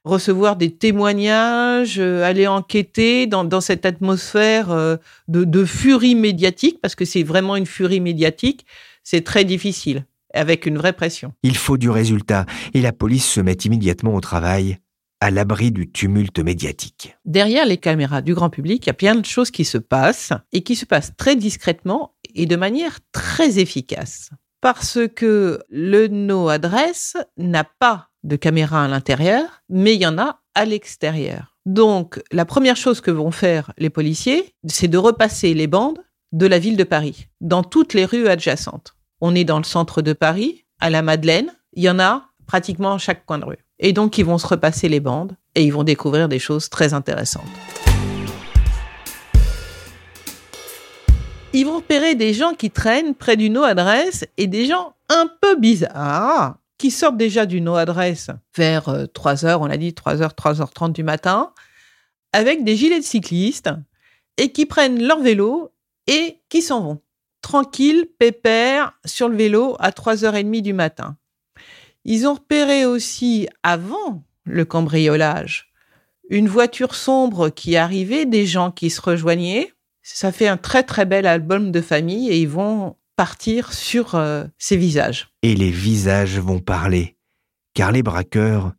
recevoir 0.09 0.55
des 0.55 0.71
témoignages, 0.71 1.99
euh, 1.99 2.23
aller 2.23 2.47
enquêter 2.47 3.27
dans, 3.27 3.61
cette 3.61 3.85
atmosphère 3.85 4.71
euh, 4.71 4.97
de, 5.27 5.65
furie 5.65 6.15
médiatique, 6.15 6.79
parce 6.81 6.95
que 6.95 7.05
c'est 7.05 7.23
vraiment 7.23 7.55
une 7.55 7.65
furie 7.65 8.01
médiatique, 8.01 8.65
c'est 9.03 9.23
très 9.23 9.45
difficile, 9.45 10.05
avec 10.33 10.65
une 10.65 10.77
vraie 10.77 10.93
pression. 10.93 11.33
Il 11.43 11.55
faut 11.55 11.77
du 11.77 11.89
résultat, 11.89 12.45
et 12.73 12.81
la 12.81 12.91
police 12.91 13.25
se 13.25 13.39
met 13.39 13.53
immédiatement 13.53 14.15
au 14.15 14.21
travail 14.21 14.79
à 15.21 15.31
l'abri 15.31 15.71
du 15.71 15.91
tumulte 15.91 16.39
médiatique. 16.39 17.17
Derrière 17.25 17.65
les 17.65 17.77
caméras 17.77 18.21
du 18.21 18.33
grand 18.33 18.49
public, 18.49 18.85
il 18.85 18.87
y 18.87 18.91
a 18.91 18.93
plein 18.93 19.15
de 19.15 19.25
choses 19.25 19.51
qui 19.51 19.65
se 19.65 19.77
passent 19.77 20.33
et 20.53 20.61
qui 20.61 20.75
se 20.75 20.85
passent 20.85 21.11
très 21.17 21.35
discrètement 21.35 22.13
et 22.35 22.45
de 22.45 22.55
manière 22.55 22.99
très 23.11 23.59
efficace. 23.59 24.29
Parce 24.61 24.99
que 25.15 25.61
le 25.69 26.07
no-adresse 26.07 27.17
n'a 27.37 27.63
pas 27.63 28.09
de 28.23 28.35
caméras 28.35 28.85
à 28.85 28.87
l'intérieur, 28.87 29.63
mais 29.69 29.95
il 29.95 30.01
y 30.01 30.07
en 30.07 30.17
a 30.17 30.41
à 30.55 30.65
l'extérieur. 30.65 31.57
Donc, 31.65 32.21
la 32.31 32.45
première 32.45 32.75
chose 32.75 32.99
que 32.99 33.11
vont 33.11 33.31
faire 33.31 33.71
les 33.77 33.89
policiers, 33.89 34.53
c'est 34.67 34.87
de 34.87 34.97
repasser 34.97 35.53
les 35.53 35.67
bandes 35.67 35.99
de 36.31 36.45
la 36.45 36.59
ville 36.59 36.77
de 36.77 36.83
Paris, 36.83 37.27
dans 37.41 37.63
toutes 37.63 37.93
les 37.93 38.05
rues 38.05 38.27
adjacentes. 38.27 38.95
On 39.21 39.35
est 39.35 39.43
dans 39.43 39.57
le 39.57 39.63
centre 39.63 40.01
de 40.01 40.13
Paris, 40.13 40.65
à 40.79 40.89
la 40.89 41.01
Madeleine, 41.01 41.51
il 41.73 41.83
y 41.83 41.89
en 41.89 41.99
a 41.99 42.25
pratiquement 42.47 42.93
à 42.93 42.97
chaque 42.97 43.25
coin 43.25 43.37
de 43.37 43.45
rue. 43.45 43.65
Et 43.79 43.93
donc, 43.93 44.17
ils 44.17 44.25
vont 44.25 44.37
se 44.37 44.47
repasser 44.47 44.89
les 44.89 44.99
bandes 44.99 45.35
et 45.55 45.63
ils 45.63 45.73
vont 45.73 45.83
découvrir 45.83 46.27
des 46.27 46.39
choses 46.39 46.69
très 46.69 46.93
intéressantes. 46.93 47.43
Ils 51.51 51.65
vont 51.65 51.77
repérer 51.77 52.13
des 52.13 52.33
gens 52.33 52.53
qui 52.53 52.69
traînent 52.69 53.15
près 53.15 53.35
d'une 53.35 53.53
no-adresse 53.53 54.25
et 54.37 54.45
des 54.45 54.67
gens 54.67 54.93
un 55.09 55.27
peu 55.41 55.55
bizarres 55.55 56.57
qui 56.77 56.91
sortent 56.91 57.17
déjà 57.17 57.47
du 57.47 57.59
no-adresse 57.59 58.29
vers 58.55 58.87
3h, 58.87 59.45
euh, 59.45 59.57
on 59.59 59.65
a 59.65 59.77
dit 59.77 59.91
3h, 59.91 60.35
3h30 60.35 60.93
du 60.93 61.03
matin, 61.03 61.51
avec 62.33 62.63
des 62.63 62.75
gilets 62.75 62.99
de 62.99 63.05
cyclistes 63.05 63.71
et 64.37 64.51
qui 64.51 64.67
prennent 64.67 65.01
leur 65.03 65.19
vélo 65.19 65.71
et 66.07 66.39
qui 66.49 66.61
s'en 66.61 66.81
vont. 66.81 67.01
tranquilles, 67.41 68.05
pépères, 68.19 68.93
sur 69.05 69.27
le 69.27 69.35
vélo 69.35 69.75
à 69.79 69.91
3h30 69.91 70.61
du 70.61 70.73
matin. 70.73 71.17
Ils 72.05 72.27
ont 72.27 72.35
repéré 72.35 72.85
aussi, 72.85 73.47
avant 73.63 74.23
le 74.43 74.65
cambriolage, 74.65 75.71
une 76.29 76.47
voiture 76.47 76.95
sombre 76.95 77.49
qui 77.49 77.75
arrivait, 77.75 78.25
des 78.25 78.45
gens 78.45 78.71
qui 78.71 78.89
se 78.89 79.01
rejoignaient. 79.01 79.73
Ça 80.13 80.31
fait 80.31 80.47
un 80.47 80.57
très 80.57 80.83
très 80.83 81.05
bel 81.05 81.25
album 81.25 81.71
de 81.71 81.81
famille 81.81 82.29
et 82.29 82.39
ils 82.39 82.49
vont 82.49 82.97
partir 83.15 83.73
sur 83.73 84.15
euh, 84.15 84.45
ces 84.57 84.75
visages. 84.75 85.29
Et 85.43 85.55
les 85.55 85.71
visages 85.71 86.39
vont 86.39 86.59
parler, 86.59 87.17
car 87.73 87.91
les 87.91 88.03
braqueurs 88.03 88.73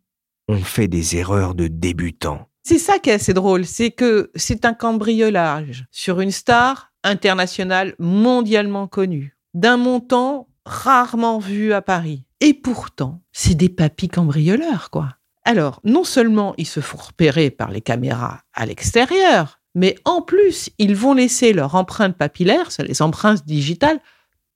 ont 0.49 0.59
fait 0.61 0.89
des 0.89 1.17
erreurs 1.17 1.55
de 1.55 1.67
débutants. 1.67 2.49
C'est 2.63 2.79
ça 2.79 2.99
qui 2.99 3.11
est 3.11 3.15
assez 3.15 3.33
drôle, 3.33 3.65
c'est 3.65 3.91
que 3.91 4.31
c'est 4.35 4.65
un 4.65 4.75
cambriolage 4.75 5.87
sur 5.91 6.21
une 6.21 6.31
star 6.31 6.93
internationale 7.05 7.95
mondialement 7.99 8.87
connue, 8.87 9.37
d'un 9.55 9.77
montant 9.77 10.49
rarement 10.67 11.39
vu 11.39 11.73
à 11.73 11.81
Paris. 11.81 12.25
Et 12.41 12.55
pourtant, 12.55 13.23
c'est 13.33 13.55
des 13.55 13.69
papis 13.69 14.09
cambrioleurs, 14.09 14.91
quoi. 14.91 15.17
Alors, 15.45 15.81
non 15.85 16.05
seulement 16.05 16.55
ils 16.59 16.67
se 16.67 16.81
font 16.81 16.99
repérer 16.99 17.51
par 17.51 17.71
les 17.71 17.81
caméras 17.81 18.41
à 18.53 18.67
l'extérieur, 18.67 19.60
mais 19.75 19.97
en 20.05 20.23
plus, 20.23 20.71
ils 20.79 20.97
vont 20.97 21.15
laisser 21.15 21.53
leur 21.53 21.75
empreinte 21.75 22.17
papillaire, 22.17 22.73
c'est 22.73 22.83
les 22.83 23.03
empreintes 23.03 23.45
digitales, 23.47 24.01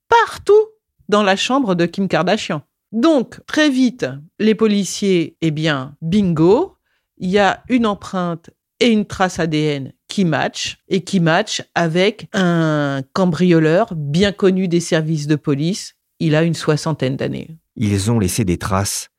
partout 0.09 0.53
dans 1.09 1.23
la 1.23 1.35
chambre 1.35 1.75
de 1.75 1.85
Kim 1.85 2.07
Kardashian. 2.07 2.61
Donc, 2.91 3.39
très 3.45 3.69
vite, 3.69 4.05
les 4.39 4.55
policiers, 4.55 5.37
eh 5.41 5.51
bien, 5.51 5.95
bingo, 6.01 6.75
il 7.17 7.29
y 7.29 7.39
a 7.39 7.63
une 7.69 7.85
empreinte 7.85 8.49
et 8.79 8.87
une 8.87 9.05
trace 9.05 9.39
ADN 9.39 9.93
qui 10.07 10.25
matchent 10.25 10.77
et 10.87 11.03
qui 11.03 11.19
matchent 11.19 11.61
avec 11.75 12.27
un 12.33 13.01
cambrioleur 13.13 13.93
bien 13.95 14.31
connu 14.31 14.67
des 14.67 14.79
services 14.79 15.27
de 15.27 15.35
police. 15.35 15.95
Il 16.19 16.35
a 16.35 16.43
une 16.43 16.53
soixantaine 16.53 17.15
d'années. 17.15 17.57
Ils 17.75 18.11
ont 18.11 18.19
laissé 18.19 18.45
des 18.45 18.57
traces, 18.57 19.09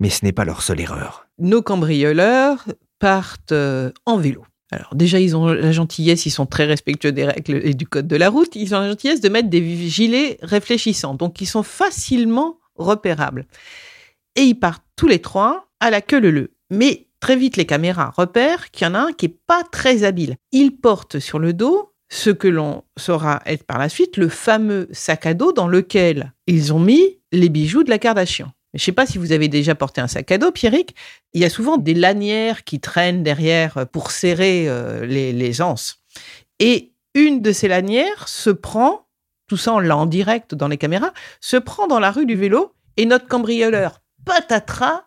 mais 0.00 0.10
ce 0.10 0.24
n'est 0.24 0.32
pas 0.32 0.44
leur 0.44 0.62
seule 0.62 0.80
erreur. 0.80 1.26
Nos 1.38 1.62
cambrioleurs 1.62 2.64
partent 2.98 3.52
euh, 3.52 3.90
en 4.06 4.18
vélo. 4.18 4.44
Alors 4.74 4.94
déjà, 4.94 5.20
ils 5.20 5.36
ont 5.36 5.46
la 5.46 5.72
gentillesse, 5.72 6.26
ils 6.26 6.30
sont 6.30 6.46
très 6.46 6.64
respectueux 6.64 7.12
des 7.12 7.24
règles 7.24 7.60
et 7.62 7.74
du 7.74 7.86
code 7.86 8.08
de 8.08 8.16
la 8.16 8.28
route, 8.28 8.56
ils 8.56 8.74
ont 8.74 8.80
la 8.80 8.88
gentillesse 8.90 9.20
de 9.20 9.28
mettre 9.28 9.48
des 9.48 9.88
gilets 9.88 10.38
réfléchissants, 10.42 11.14
donc 11.14 11.40
ils 11.40 11.46
sont 11.46 11.62
facilement 11.62 12.58
repérables. 12.74 13.46
Et 14.34 14.42
ils 14.42 14.58
partent 14.58 14.84
tous 14.96 15.06
les 15.06 15.20
trois 15.20 15.68
à 15.78 15.90
la 15.90 16.00
queue 16.00 16.18
leu 16.18 16.50
Mais 16.70 17.06
très 17.20 17.36
vite, 17.36 17.56
les 17.56 17.66
caméras 17.66 18.12
repèrent 18.16 18.72
qu'il 18.72 18.86
y 18.86 18.90
en 18.90 18.94
a 18.94 18.98
un 18.98 19.12
qui 19.12 19.26
est 19.26 19.38
pas 19.46 19.62
très 19.70 20.02
habile. 20.02 20.36
Il 20.50 20.76
porte 20.76 21.20
sur 21.20 21.38
le 21.38 21.52
dos 21.52 21.92
ce 22.08 22.30
que 22.30 22.48
l'on 22.48 22.82
saura 22.96 23.42
être 23.46 23.64
par 23.64 23.78
la 23.78 23.88
suite 23.88 24.16
le 24.16 24.28
fameux 24.28 24.88
sac 24.92 25.26
à 25.26 25.34
dos 25.34 25.52
dans 25.52 25.68
lequel 25.68 26.32
ils 26.46 26.72
ont 26.72 26.80
mis 26.80 27.20
les 27.32 27.48
bijoux 27.48 27.84
de 27.84 27.90
la 27.90 27.98
Kardashian. 27.98 28.50
Je 28.74 28.78
ne 28.82 28.84
sais 28.86 28.92
pas 28.92 29.06
si 29.06 29.18
vous 29.18 29.30
avez 29.30 29.46
déjà 29.46 29.76
porté 29.76 30.00
un 30.00 30.08
sac 30.08 30.32
à 30.32 30.38
dos, 30.38 30.50
Pierrick. 30.50 30.96
Il 31.32 31.40
y 31.40 31.44
a 31.44 31.50
souvent 31.50 31.76
des 31.76 31.94
lanières 31.94 32.64
qui 32.64 32.80
traînent 32.80 33.22
derrière 33.22 33.86
pour 33.92 34.10
serrer 34.10 34.68
euh, 34.68 35.06
les, 35.06 35.32
les 35.32 35.62
anses. 35.62 36.02
Et 36.58 36.92
une 37.14 37.40
de 37.40 37.52
ces 37.52 37.68
lanières 37.68 38.28
se 38.28 38.50
prend, 38.50 39.06
tout 39.46 39.56
ça 39.56 39.74
on 39.74 39.78
l'a 39.78 39.96
en 39.96 40.06
direct 40.06 40.56
dans 40.56 40.66
les 40.66 40.76
caméras, 40.76 41.12
se 41.40 41.56
prend 41.56 41.86
dans 41.86 42.00
la 42.00 42.10
rue 42.10 42.26
du 42.26 42.34
vélo 42.34 42.74
et 42.96 43.06
notre 43.06 43.28
cambrioleur, 43.28 44.00
patatras, 44.24 45.04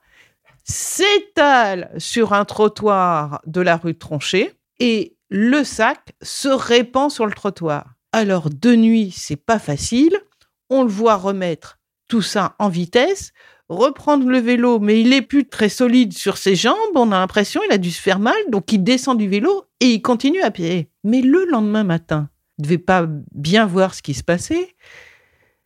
s'étale 0.64 1.92
sur 1.98 2.34
un 2.34 2.46
trottoir 2.46 3.42
de 3.46 3.62
la 3.62 3.76
rue 3.76 3.98
Tronchet 3.98 4.56
et 4.80 5.18
le 5.30 5.66
sac 5.66 6.14
se 6.22 6.48
répand 6.48 7.12
sur 7.12 7.26
le 7.26 7.34
trottoir. 7.34 7.96
Alors 8.14 8.50
de 8.50 8.76
nuit, 8.76 9.14
c'est 9.16 9.36
pas 9.36 9.60
facile. 9.60 10.18
On 10.70 10.84
le 10.84 10.90
voit 10.90 11.16
remettre 11.16 11.80
tout 12.08 12.22
ça 12.22 12.56
en 12.60 12.70
vitesse 12.70 13.34
reprendre 13.70 14.28
le 14.28 14.40
vélo, 14.40 14.80
mais 14.80 15.02
il 15.02 15.14
est 15.14 15.22
plus 15.22 15.46
très 15.46 15.70
solide 15.70 16.14
sur 16.14 16.38
ses 16.38 16.56
jambes. 16.56 16.76
On 16.96 17.12
a 17.12 17.20
l'impression 17.20 17.62
qu'il 17.62 17.72
a 17.72 17.78
dû 17.78 17.92
se 17.92 18.02
faire 18.02 18.20
mal, 18.20 18.38
donc 18.50 18.72
il 18.72 18.84
descend 18.84 19.18
du 19.18 19.28
vélo 19.28 19.66
et 19.80 19.88
il 19.88 20.02
continue 20.02 20.42
à 20.42 20.52
pied. 20.52 20.90
Mais 21.04 21.22
le 21.22 21.46
lendemain 21.46 21.84
matin, 21.84 22.30
il 22.58 22.62
ne 22.62 22.68
devait 22.68 22.78
pas 22.78 23.08
bien 23.34 23.66
voir 23.66 23.94
ce 23.94 24.02
qui 24.02 24.14
se 24.14 24.24
passait. 24.24 24.76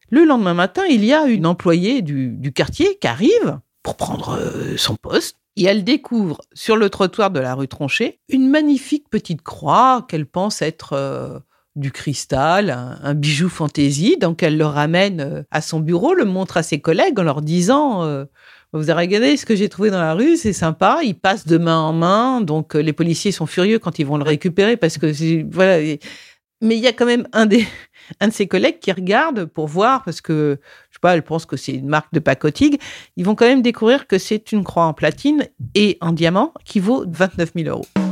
Le 0.09 0.25
lendemain 0.25 0.53
matin, 0.53 0.83
il 0.89 1.05
y 1.05 1.13
a 1.13 1.25
une 1.25 1.45
employée 1.45 2.01
du, 2.01 2.51
quartier 2.53 2.97
qui 2.99 3.07
arrive 3.07 3.59
pour 3.81 3.95
prendre 3.95 4.37
euh, 4.37 4.77
son 4.77 4.95
poste. 4.95 5.37
Et 5.57 5.65
elle 5.65 5.83
découvre 5.83 6.41
sur 6.53 6.77
le 6.77 6.89
trottoir 6.89 7.29
de 7.29 7.39
la 7.39 7.55
rue 7.55 7.67
Tronchet 7.67 8.19
une 8.29 8.49
magnifique 8.49 9.09
petite 9.09 9.41
croix 9.41 10.05
qu'elle 10.07 10.25
pense 10.25 10.61
être 10.61 10.93
euh, 10.93 11.39
du 11.75 11.91
cristal, 11.91 12.69
un, 12.69 13.13
bijou 13.13 13.49
fantaisie. 13.49 14.17
Donc 14.17 14.43
elle 14.43 14.57
le 14.57 14.65
ramène 14.65 15.21
euh, 15.21 15.43
à 15.51 15.61
son 15.61 15.79
bureau, 15.79 16.13
le 16.13 16.25
montre 16.25 16.57
à 16.57 16.63
ses 16.63 16.79
collègues 16.79 17.19
en 17.19 17.23
leur 17.23 17.41
disant 17.41 18.03
euh, 18.03 18.25
Vous 18.73 18.89
avez 18.89 19.01
regardé 19.01 19.37
ce 19.37 19.45
que 19.45 19.55
j'ai 19.55 19.69
trouvé 19.69 19.89
dans 19.89 19.99
la 19.99 20.13
rue, 20.13 20.37
c'est 20.37 20.53
sympa. 20.53 20.99
Il 21.03 21.15
passe 21.15 21.47
de 21.47 21.57
main 21.57 21.79
en 21.79 21.93
main. 21.93 22.41
Donc 22.41 22.75
euh, 22.75 22.79
les 22.79 22.93
policiers 22.93 23.31
sont 23.31 23.45
furieux 23.45 23.79
quand 23.79 23.99
ils 23.99 24.05
vont 24.05 24.17
le 24.17 24.23
récupérer 24.23 24.77
parce 24.77 24.97
que 24.97 25.43
voilà. 25.51 25.97
Mais 26.63 26.77
il 26.77 26.83
y 26.83 26.87
a 26.87 26.93
quand 26.93 27.07
même 27.07 27.27
un 27.33 27.45
des 27.45 27.65
un 28.19 28.27
de 28.27 28.33
ses 28.33 28.47
collègues 28.47 28.79
qui 28.79 28.91
regarde 28.91 29.45
pour 29.45 29.67
voir 29.67 30.03
parce 30.03 30.21
que 30.21 30.59
je 30.89 30.95
sais 30.95 30.99
pas, 31.01 31.15
elle 31.15 31.23
pense 31.23 31.45
que 31.45 31.55
c'est 31.55 31.73
une 31.73 31.87
marque 31.87 32.13
de 32.13 32.19
pacotille. 32.19 32.77
Ils 33.15 33.25
vont 33.25 33.35
quand 33.35 33.47
même 33.47 33.61
découvrir 33.61 34.07
que 34.07 34.17
c'est 34.17 34.51
une 34.51 34.63
croix 34.63 34.85
en 34.85 34.93
platine 34.93 35.47
et 35.73 35.97
en 36.01 36.11
diamant 36.11 36.53
qui 36.65 36.79
vaut 36.79 37.05
29 37.07 37.53
000 37.55 37.69
euros. 37.69 38.10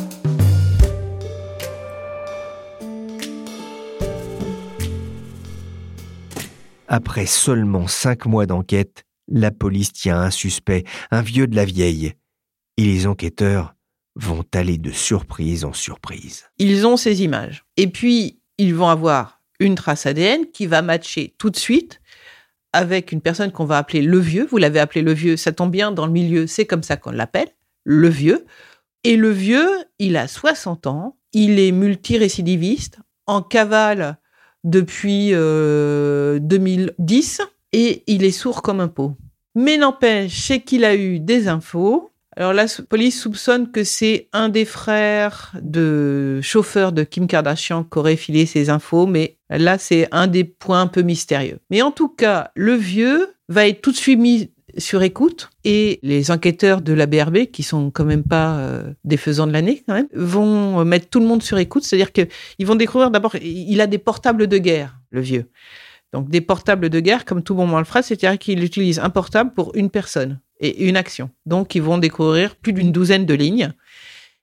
Après 6.92 7.28
seulement 7.28 7.88
cinq 7.88 8.26
mois 8.26 8.48
d'enquête, 8.48 9.04
la 9.28 9.52
police 9.52 9.94
tient 9.94 10.20
un 10.20 10.32
suspect, 10.32 10.86
un 11.12 11.22
vieux 11.22 11.46
de 11.46 11.56
la 11.56 11.64
vieille. 11.64 12.14
Et 12.78 12.84
les 12.84 13.06
enquêteurs 13.06 13.76
vont 14.16 14.44
aller 14.56 14.80
de 14.80 14.90
surprise 14.90 15.66
en 15.66 15.72
surprise. 15.72 16.50
Ils 16.58 16.88
ont 16.88 16.98
ces 16.98 17.22
images. 17.22 17.64
Et 17.78 17.88
puis, 17.88 18.42
ils 18.58 18.74
vont 18.74 18.88
avoir 18.88 19.40
une 19.60 19.76
trace 19.76 20.08
ADN 20.08 20.48
qui 20.52 20.66
va 20.66 20.82
matcher 20.82 21.36
tout 21.38 21.52
de 21.52 21.58
suite 21.58 22.02
avec 22.74 23.12
une 23.12 23.22
personne 23.22 23.52
qu'on 23.52 23.66
va 23.66 23.78
appeler 23.78 24.02
le 24.02 24.18
vieux. 24.18 24.48
Vous 24.50 24.58
l'avez 24.58 24.80
appelé 24.80 25.04
le 25.04 25.14
vieux, 25.14 25.38
ça 25.38 25.52
tombe 25.52 25.72
bien 25.72 25.92
dans 25.92 26.08
le 26.08 26.12
milieu, 26.12 26.48
c'est 26.48 26.66
comme 26.66 26.84
ça 26.84 26.98
qu'on 26.98 27.12
l'appelle, 27.12 27.50
le 27.84 28.10
vieux. 28.10 28.48
Et 29.04 29.16
le 29.16 29.30
vieux, 29.30 29.70
il 30.00 30.18
a 30.18 30.28
60 30.28 30.88
ans, 30.88 31.18
il 31.34 31.60
est 31.60 31.72
multirécidiviste, 31.72 32.98
en 33.28 33.44
cavale 33.44 34.18
depuis 34.64 35.32
2010 35.32 37.42
euh, 37.42 37.46
et 37.74 38.04
il 38.08 38.24
est 38.24 38.32
sourd 38.32 38.62
comme 38.62 38.80
un 38.80 38.88
pot. 38.88 39.16
Mais 39.56 39.78
n'empêche, 39.78 40.52
qu'il 40.66 40.86
a 40.86 40.96
eu 40.96 41.20
des 41.20 41.48
infos. 41.48 42.12
Alors 42.36 42.54
la 42.54 42.66
police 42.88 43.20
soupçonne 43.20 43.72
que 43.72 43.84
c'est 43.84 44.30
un 44.32 44.50
des 44.50 44.64
frères 44.64 45.52
de 45.62 46.40
chauffeur 46.42 46.94
de 46.94 47.04
Kim 47.04 47.28
Kardashian 47.28 47.84
qui 47.84 48.00
aurait 48.00 48.16
filé 48.16 48.46
ces 48.46 48.70
infos, 48.70 49.08
mais 49.08 49.38
là 49.50 49.78
c'est 49.78 50.08
un 50.12 50.28
des 50.28 50.46
points 50.46 50.82
un 50.82 50.88
peu 50.88 51.02
mystérieux. 51.02 51.60
Mais 51.70 51.82
en 51.82 51.92
tout 51.92 52.08
cas, 52.08 52.52
le 52.56 52.76
vieux 52.76 53.34
va 53.50 53.68
être 53.68 53.82
tout 53.82 53.92
de 53.92 53.98
suite 53.98 54.20
mis 54.20 54.52
sur 54.78 55.02
écoute 55.04 55.50
et 55.64 56.00
les 56.04 56.32
enquêteurs 56.32 56.82
de 56.82 56.94
la 56.94 57.06
BRB, 57.06 57.46
qui 57.52 57.64
sont 57.64 57.92
quand 57.92 58.06
même 58.06 58.24
pas 58.24 58.58
euh, 58.58 58.94
des 59.04 59.18
faisans 59.18 59.48
de 59.48 59.54
l'année 59.54 59.84
vont 60.14 60.84
mettre 60.86 61.10
tout 61.10 61.20
le 61.20 61.26
monde 61.26 61.44
sur 61.44 61.58
écoute. 61.58 61.84
C'est-à-dire 61.84 62.12
qu'ils 62.12 62.66
vont 62.66 62.76
découvrir 62.76 63.12
d'abord, 63.12 63.36
il 63.42 63.82
a 63.82 63.88
des 63.88 63.98
portables 63.98 64.48
de 64.48 64.58
guerre, 64.58 65.00
le 65.12 65.22
vieux. 65.22 65.50
Donc 66.14 66.30
des 66.30 66.42
portables 66.42 66.90
de 66.90 67.00
guerre, 67.00 67.26
comme 67.26 67.44
tout 67.44 67.56
bon 67.56 67.68
malfrat, 67.68 68.02
c'est-à-dire 68.02 68.38
qu'il 68.40 68.64
utilise 68.64 69.00
un 69.00 69.10
portable 69.10 69.54
pour 69.54 69.76
une 69.76 69.90
personne 69.90 70.40
et 70.60 70.86
une 70.88 70.98
action. 70.98 71.30
Donc 71.46 71.76
ils 71.76 71.82
vont 71.82 71.98
découvrir 71.98 72.56
plus 72.56 72.74
d'une 72.74 72.92
douzaine 72.92 73.26
de 73.26 73.34
lignes. 73.34 73.74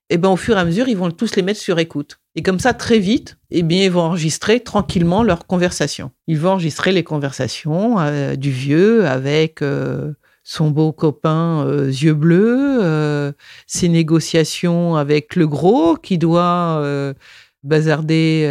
Et 0.08 0.18
ben 0.18 0.28
au 0.28 0.36
fur 0.36 0.56
et 0.56 0.60
à 0.60 0.64
mesure, 0.64 0.88
ils 0.88 0.96
vont 0.96 1.10
tous 1.10 1.34
les 1.34 1.42
mettre 1.42 1.60
sur 1.60 1.78
écoute. 1.78 2.20
Et 2.36 2.42
comme 2.42 2.60
ça, 2.60 2.74
très 2.74 2.98
vite, 2.98 3.38
eh 3.50 3.62
bien, 3.62 3.84
ils 3.84 3.90
vont 3.90 4.02
enregistrer 4.02 4.60
tranquillement 4.60 5.22
leurs 5.22 5.46
conversations. 5.46 6.10
Ils 6.26 6.38
vont 6.38 6.50
enregistrer 6.50 6.92
les 6.92 7.02
conversations 7.02 7.98
euh, 7.98 8.36
du 8.36 8.50
vieux 8.50 9.06
avec 9.06 9.62
euh, 9.62 10.12
son 10.44 10.70
beau 10.70 10.92
copain 10.92 11.66
euh, 11.66 11.86
yeux 11.86 12.12
bleus, 12.12 13.34
ses 13.66 13.88
négociations 13.88 14.96
avec 14.96 15.34
le 15.34 15.46
gros 15.46 15.96
qui 15.96 16.18
doit 16.18 17.14
bazarder 17.62 18.46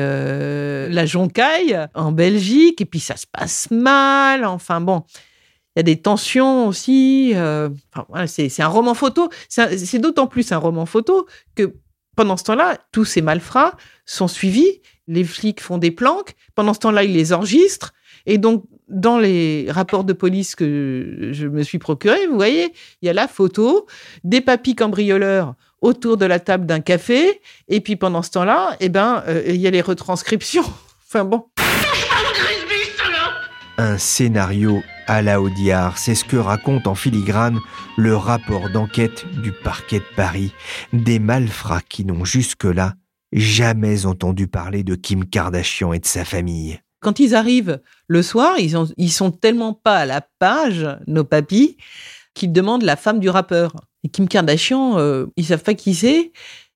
la 0.89 1.06
joncaille 1.06 1.80
en 1.93 2.12
Belgique. 2.12 2.82
Et 2.82 2.86
puis 2.86 3.00
ça 3.00 3.15
se 3.15 3.28
passe 3.32 3.69
mal. 3.69 4.45
Enfin 4.45 4.82
bon, 4.82 5.04
il 5.76 5.80
y 5.80 5.82
a 5.82 5.84
des 5.84 6.02
tensions 6.02 6.67
aussi. 6.67 7.34
Enfin, 7.36 8.26
c'est 8.26 8.62
un 8.62 8.67
roman 8.67 8.95
photo. 8.95 9.30
C'est 9.48 10.00
d'autant 10.00 10.26
plus 10.26 10.52
un 10.52 10.58
roman 10.58 10.88
photo 10.88 11.28
que 11.54 11.71
pendant 12.15 12.38
ce 12.38 12.43
temps-là, 12.45 12.78
tous 12.91 13.06
ces 13.06 13.21
malfrats 13.21 13.75
sont 14.06 14.28
suivis, 14.28 14.82
les 15.08 15.23
flics 15.23 15.62
font 15.62 15.78
des 15.78 15.91
planques, 15.91 16.36
pendant 16.56 16.73
ce 16.73 16.80
temps-là, 16.80 17.04
ils 17.04 17.13
les 17.13 17.34
enregistrent, 17.34 17.93
et 18.25 18.38
donc, 18.38 18.65
dans 18.88 19.17
les 19.17 19.67
rapports 19.69 20.04
de 20.04 20.13
police 20.13 20.56
que 20.56 21.30
je 21.32 21.47
me 21.47 21.63
suis 21.63 21.80
procuré, 21.80 22.28
vous 22.28 22.36
voyez, 22.36 22.73
il 23.01 23.06
y 23.06 23.10
a 23.10 23.13
la 23.13 23.28
photo 23.28 23.88
des 24.23 24.41
papis 24.41 24.75
cambrioleurs 24.75 25.56
autour 25.82 26.17
de 26.17 26.25
la 26.25 26.39
table 26.39 26.65
d'un 26.65 26.80
café, 26.80 27.41
et 27.67 27.82
puis 27.82 27.95
pendant 27.95 28.21
ce 28.21 28.32
temps-là, 28.32 28.75
eh 28.80 28.89
ben, 28.89 29.23
euh, 29.28 29.43
il 29.47 29.58
y 29.58 29.67
a 29.67 29.71
les 29.71 29.82
retranscriptions. 29.82 30.65
enfin 31.08 31.25
bon. 31.25 31.45
Un 33.78 33.97
scénario 33.97 34.82
à 35.08 35.22
la 35.22 35.41
Audiard, 35.41 35.98
c'est 35.98 36.15
ce 36.15 36.26
que 36.26 36.38
raconte 36.38 36.88
en 36.88 36.96
filigrane 36.96 37.60
le 37.98 38.15
rapport 38.15 38.70
d'enquête 38.70 39.26
du 39.41 39.52
parquet 39.52 40.00
de 40.00 40.15
Paris, 40.15 40.52
des 40.94 41.20
malfrats 41.20 41.82
qui 41.82 42.06
n'ont 42.06 42.26
jusque-là 42.26 42.94
jamais 43.32 44.06
entendu 44.06 44.48
parler 44.48 44.84
de 44.84 44.96
Kim 44.96 45.26
Kardashian 45.26 45.94
et 45.94 46.00
de 46.00 46.06
sa 46.06 46.26
famille. 46.26 46.80
Quand 47.02 47.20
ils 47.20 47.36
arrivent 47.36 47.82
le 48.08 48.24
soir, 48.24 48.58
ils, 48.58 48.78
ont, 48.78 48.88
ils 48.98 49.12
sont 49.12 49.32
tellement 49.32 49.74
pas 49.74 49.98
à 49.98 50.06
la 50.06 50.22
page, 50.39 50.88
nos 51.08 51.24
papis, 51.24 51.78
qu'ils 52.34 52.52
demandent 52.52 52.84
la 52.84 52.96
femme 52.96 53.20
du 53.20 53.30
rappeur. 53.30 53.76
Et 54.04 54.10
Kim 54.10 54.28
Kardashian, 54.28 54.98
euh, 54.98 55.28
ils 55.38 55.46
savent 55.46 55.63
pas 55.63 55.74
qui 55.74 55.94
c'est. 55.94 56.32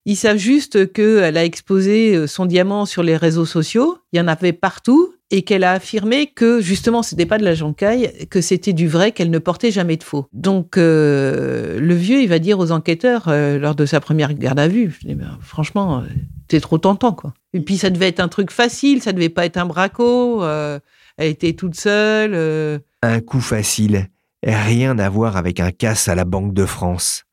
Ils 0.05 0.15
savent 0.15 0.37
juste 0.37 0.91
qu'elle 0.93 1.37
a 1.37 1.43
exposé 1.43 2.15
euh, 2.15 2.27
son 2.27 2.45
diamant 2.45 2.85
sur 2.85 3.03
les 3.03 3.17
réseaux 3.17 3.45
sociaux. 3.45 3.97
Il 4.13 4.17
y 4.17 4.21
en 4.21 4.27
avait 4.27 4.53
partout 4.53 5.13
et 5.31 5.43
qu'elle 5.43 5.63
a 5.63 5.73
affirmé 5.73 6.27
que 6.27 6.61
justement 6.61 7.03
c'était 7.03 7.25
pas 7.25 7.37
de 7.37 7.43
la 7.43 7.53
jancaille, 7.53 8.11
que 8.29 8.41
c'était 8.41 8.73
du 8.73 8.87
vrai, 8.87 9.11
qu'elle 9.11 9.29
ne 9.29 9.37
portait 9.37 9.71
jamais 9.71 9.97
de 9.97 10.03
faux. 10.03 10.25
Donc 10.33 10.77
euh, 10.77 11.79
le 11.79 11.93
vieux, 11.93 12.21
il 12.21 12.29
va 12.29 12.39
dire 12.39 12.57
aux 12.57 12.71
enquêteurs 12.71 13.25
euh, 13.27 13.59
lors 13.59 13.75
de 13.75 13.85
sa 13.85 13.99
première 13.99 14.33
garde 14.33 14.59
à 14.59 14.67
vue, 14.67 14.97
ben, 15.05 15.37
franchement, 15.41 16.03
t'es 16.47 16.59
trop 16.59 16.79
tentant 16.79 17.13
quoi. 17.13 17.33
Et 17.53 17.59
puis 17.59 17.77
ça 17.77 17.91
devait 17.91 18.07
être 18.07 18.21
un 18.21 18.29
truc 18.29 18.49
facile, 18.49 19.03
ça 19.03 19.11
devait 19.11 19.29
pas 19.29 19.45
être 19.45 19.57
un 19.57 19.65
braco. 19.65 20.43
elle 20.43 20.81
était 21.19 21.53
toute 21.53 21.75
seule. 21.75 22.81
Un 23.03 23.19
coup 23.19 23.41
facile, 23.41 24.07
rien 24.43 24.97
à 24.97 25.09
voir 25.09 25.37
avec 25.37 25.59
un 25.59 25.71
casse 25.71 26.07
à 26.07 26.15
la 26.15 26.25
Banque 26.25 26.55
de 26.55 26.65
France. 26.65 27.25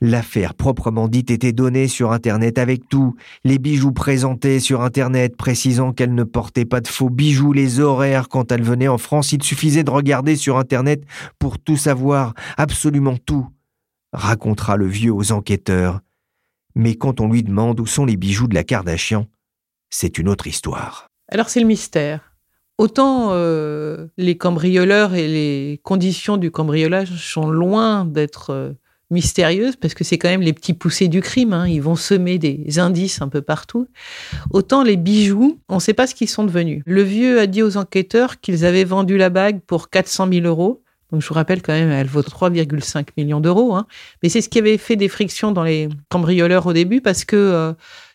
L'affaire 0.00 0.54
proprement 0.54 1.08
dite 1.08 1.30
était 1.30 1.52
donnée 1.52 1.88
sur 1.88 2.12
Internet 2.12 2.58
avec 2.58 2.88
tout, 2.88 3.16
les 3.44 3.58
bijoux 3.58 3.92
présentés 3.92 4.60
sur 4.60 4.82
Internet 4.82 5.36
précisant 5.36 5.92
qu'elle 5.92 6.14
ne 6.14 6.24
portait 6.24 6.64
pas 6.64 6.80
de 6.80 6.88
faux 6.88 7.10
bijoux, 7.10 7.52
les 7.52 7.80
horaires 7.80 8.28
quand 8.28 8.52
elle 8.52 8.62
venait 8.62 8.88
en 8.88 8.98
France, 8.98 9.32
il 9.32 9.42
suffisait 9.42 9.84
de 9.84 9.90
regarder 9.90 10.36
sur 10.36 10.58
Internet 10.58 11.02
pour 11.38 11.58
tout 11.58 11.76
savoir, 11.76 12.34
absolument 12.56 13.16
tout, 13.16 13.48
racontera 14.12 14.76
le 14.76 14.86
vieux 14.86 15.12
aux 15.12 15.32
enquêteurs. 15.32 16.00
Mais 16.74 16.94
quand 16.94 17.20
on 17.20 17.28
lui 17.28 17.42
demande 17.42 17.80
où 17.80 17.86
sont 17.86 18.04
les 18.04 18.16
bijoux 18.16 18.46
de 18.46 18.54
la 18.54 18.64
Kardashian, 18.64 19.26
c'est 19.90 20.18
une 20.18 20.28
autre 20.28 20.46
histoire. 20.46 21.08
Alors 21.30 21.48
c'est 21.48 21.60
le 21.60 21.66
mystère. 21.66 22.28
Autant 22.78 23.30
euh, 23.32 24.06
les 24.16 24.38
cambrioleurs 24.38 25.14
et 25.14 25.26
les 25.26 25.80
conditions 25.82 26.36
du 26.36 26.52
cambriolage 26.52 27.10
sont 27.10 27.50
loin 27.50 28.04
d'être 28.04 28.50
euh, 28.50 28.72
mystérieuses 29.10 29.76
parce 29.76 29.94
que 29.94 30.04
c'est 30.04 30.18
quand 30.18 30.28
même 30.28 30.42
les 30.42 30.52
petits 30.52 30.74
poussés 30.74 31.08
du 31.08 31.20
crime. 31.20 31.52
hein. 31.52 31.66
Ils 31.68 31.82
vont 31.82 31.96
semer 31.96 32.38
des 32.38 32.78
indices 32.78 33.22
un 33.22 33.28
peu 33.28 33.40
partout. 33.42 33.88
Autant 34.50 34.82
les 34.82 34.96
bijoux, 34.96 35.58
on 35.68 35.76
ne 35.76 35.80
sait 35.80 35.94
pas 35.94 36.06
ce 36.06 36.14
qu'ils 36.14 36.28
sont 36.28 36.44
devenus. 36.44 36.82
Le 36.86 37.02
vieux 37.02 37.40
a 37.40 37.46
dit 37.46 37.62
aux 37.62 37.76
enquêteurs 37.76 38.40
qu'ils 38.40 38.64
avaient 38.64 38.84
vendu 38.84 39.16
la 39.16 39.30
bague 39.30 39.60
pour 39.66 39.90
400 39.90 40.28
000 40.32 40.46
euros. 40.46 40.82
Donc 41.10 41.22
je 41.22 41.28
vous 41.28 41.34
rappelle 41.34 41.62
quand 41.62 41.72
même, 41.72 41.90
elle 41.90 42.06
vaut 42.06 42.20
3,5 42.22 43.06
millions 43.16 43.40
d'euros. 43.40 43.74
hein. 43.74 43.86
Mais 44.22 44.28
c'est 44.28 44.42
ce 44.42 44.48
qui 44.50 44.58
avait 44.58 44.76
fait 44.76 44.96
des 44.96 45.08
frictions 45.08 45.52
dans 45.52 45.64
les 45.64 45.88
cambrioleurs 46.10 46.66
au 46.66 46.74
début 46.74 47.00
parce 47.00 47.24
que 47.24 47.36
euh, 47.36 47.72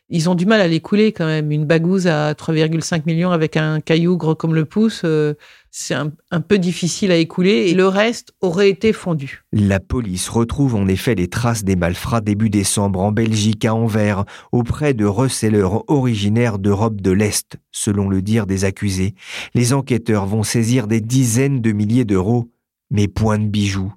ils 0.09 0.29
ont 0.29 0.35
du 0.35 0.45
mal 0.45 0.61
à 0.61 0.67
les 0.67 0.79
couler 0.79 1.11
quand 1.11 1.25
même. 1.25 1.51
Une 1.51 1.65
bagouze 1.65 2.05
à 2.05 2.33
3,5 2.33 3.01
millions 3.07 3.31
avec 3.31 3.57
un 3.57 3.79
caillou 3.79 4.15
gros 4.15 4.35
comme 4.35 4.53
le 4.53 4.65
pouce, 4.65 5.01
euh, 5.05 5.33
c'est 5.75 5.95
un, 5.95 6.11
un 6.29 6.39
peu 6.39 6.59
difficile 6.59 7.11
à 7.11 7.15
écouler 7.15 7.69
et 7.69 7.73
le 7.73 7.87
reste 7.87 8.35
aurait 8.41 8.69
été 8.69 8.93
fondu. 8.93 9.43
La 9.51 9.79
police 9.79 10.29
retrouve 10.29 10.75
en 10.75 10.87
effet 10.87 11.15
les 11.15 11.27
traces 11.27 11.63
des 11.63 11.75
malfrats 11.75 12.21
début 12.21 12.51
décembre 12.51 12.99
en 12.99 13.11
Belgique 13.11 13.65
à 13.65 13.73
Anvers, 13.73 14.23
auprès 14.51 14.93
de 14.93 15.05
resellers 15.05 15.67
originaires 15.87 16.59
d'Europe 16.59 17.01
de 17.01 17.09
l'Est, 17.09 17.57
selon 17.71 18.07
le 18.07 18.21
dire 18.21 18.45
des 18.45 18.65
accusés. 18.65 19.15
Les 19.55 19.73
enquêteurs 19.73 20.27
vont 20.27 20.43
saisir 20.43 20.85
des 20.85 21.01
dizaines 21.01 21.59
de 21.59 21.71
milliers 21.71 22.05
d'euros, 22.05 22.51
mais 22.91 23.07
point 23.07 23.39
de 23.39 23.47
bijoux. 23.47 23.91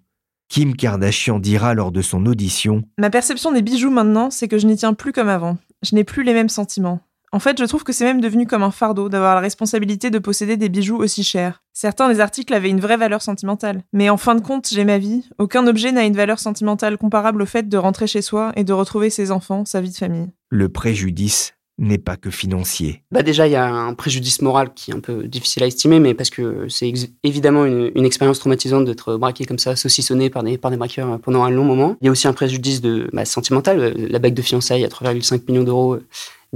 Kim 0.48 0.76
Kardashian 0.76 1.40
dira 1.40 1.74
lors 1.74 1.92
de 1.92 2.00
son 2.00 2.24
audition 2.24 2.84
Ma 2.96 3.10
perception 3.10 3.52
des 3.52 3.62
bijoux 3.62 3.90
maintenant, 3.90 4.30
c'est 4.30 4.48
que 4.48 4.56
je 4.56 4.66
n'y 4.66 4.76
tiens 4.76 4.94
plus 4.94 5.12
comme 5.12 5.28
avant. 5.28 5.58
Je 5.82 5.94
n'ai 5.94 6.04
plus 6.04 6.22
les 6.22 6.32
mêmes 6.32 6.48
sentiments. 6.48 7.00
En 7.32 7.38
fait, 7.40 7.58
je 7.58 7.64
trouve 7.64 7.84
que 7.84 7.92
c'est 7.92 8.04
même 8.04 8.20
devenu 8.20 8.46
comme 8.46 8.62
un 8.62 8.70
fardeau 8.70 9.08
d'avoir 9.08 9.34
la 9.34 9.40
responsabilité 9.40 10.10
de 10.10 10.18
posséder 10.18 10.56
des 10.56 10.68
bijoux 10.68 10.96
aussi 10.96 11.22
chers. 11.24 11.62
Certains 11.72 12.08
des 12.08 12.20
articles 12.20 12.54
avaient 12.54 12.70
une 12.70 12.80
vraie 12.80 12.96
valeur 12.96 13.20
sentimentale. 13.20 13.82
Mais 13.92 14.08
en 14.08 14.16
fin 14.16 14.34
de 14.34 14.40
compte, 14.40 14.68
j'ai 14.70 14.84
ma 14.84 14.98
vie. 14.98 15.28
Aucun 15.38 15.66
objet 15.66 15.92
n'a 15.92 16.04
une 16.04 16.16
valeur 16.16 16.38
sentimentale 16.38 16.96
comparable 16.96 17.42
au 17.42 17.46
fait 17.46 17.68
de 17.68 17.76
rentrer 17.76 18.06
chez 18.06 18.22
soi 18.22 18.52
et 18.56 18.64
de 18.64 18.72
retrouver 18.72 19.10
ses 19.10 19.30
enfants, 19.32 19.64
sa 19.64 19.80
vie 19.80 19.90
de 19.90 19.96
famille. 19.96 20.28
Le 20.50 20.68
préjudice 20.68 21.52
n'est 21.78 21.98
pas 21.98 22.16
que 22.16 22.30
financier. 22.30 23.02
Bah 23.10 23.22
déjà, 23.22 23.46
il 23.46 23.50
y 23.50 23.56
a 23.56 23.66
un 23.70 23.92
préjudice 23.92 24.40
moral 24.40 24.72
qui 24.72 24.92
est 24.92 24.94
un 24.94 25.00
peu 25.00 25.24
difficile 25.28 25.62
à 25.62 25.66
estimer, 25.66 26.00
mais 26.00 26.14
parce 26.14 26.30
que 26.30 26.68
c'est 26.70 26.88
ex- 26.88 27.08
évidemment 27.22 27.66
une, 27.66 27.90
une 27.94 28.06
expérience 28.06 28.38
traumatisante 28.38 28.86
d'être 28.86 29.16
braqué 29.18 29.44
comme 29.44 29.58
ça, 29.58 29.76
saucissonné 29.76 30.30
par 30.30 30.42
des, 30.42 30.56
par 30.56 30.70
des 30.70 30.78
braqueurs 30.78 31.20
pendant 31.20 31.44
un 31.44 31.50
long 31.50 31.64
moment. 31.64 31.96
Il 32.00 32.06
y 32.06 32.08
a 32.08 32.12
aussi 32.12 32.28
un 32.28 32.32
préjudice 32.32 32.80
de, 32.80 33.10
bah, 33.12 33.26
sentimental. 33.26 33.92
La 33.94 34.18
bague 34.18 34.32
de 34.32 34.40
fiançailles 34.40 34.86
à 34.86 34.88
3,5 34.88 35.42
millions 35.50 35.64
d'euros, 35.64 35.98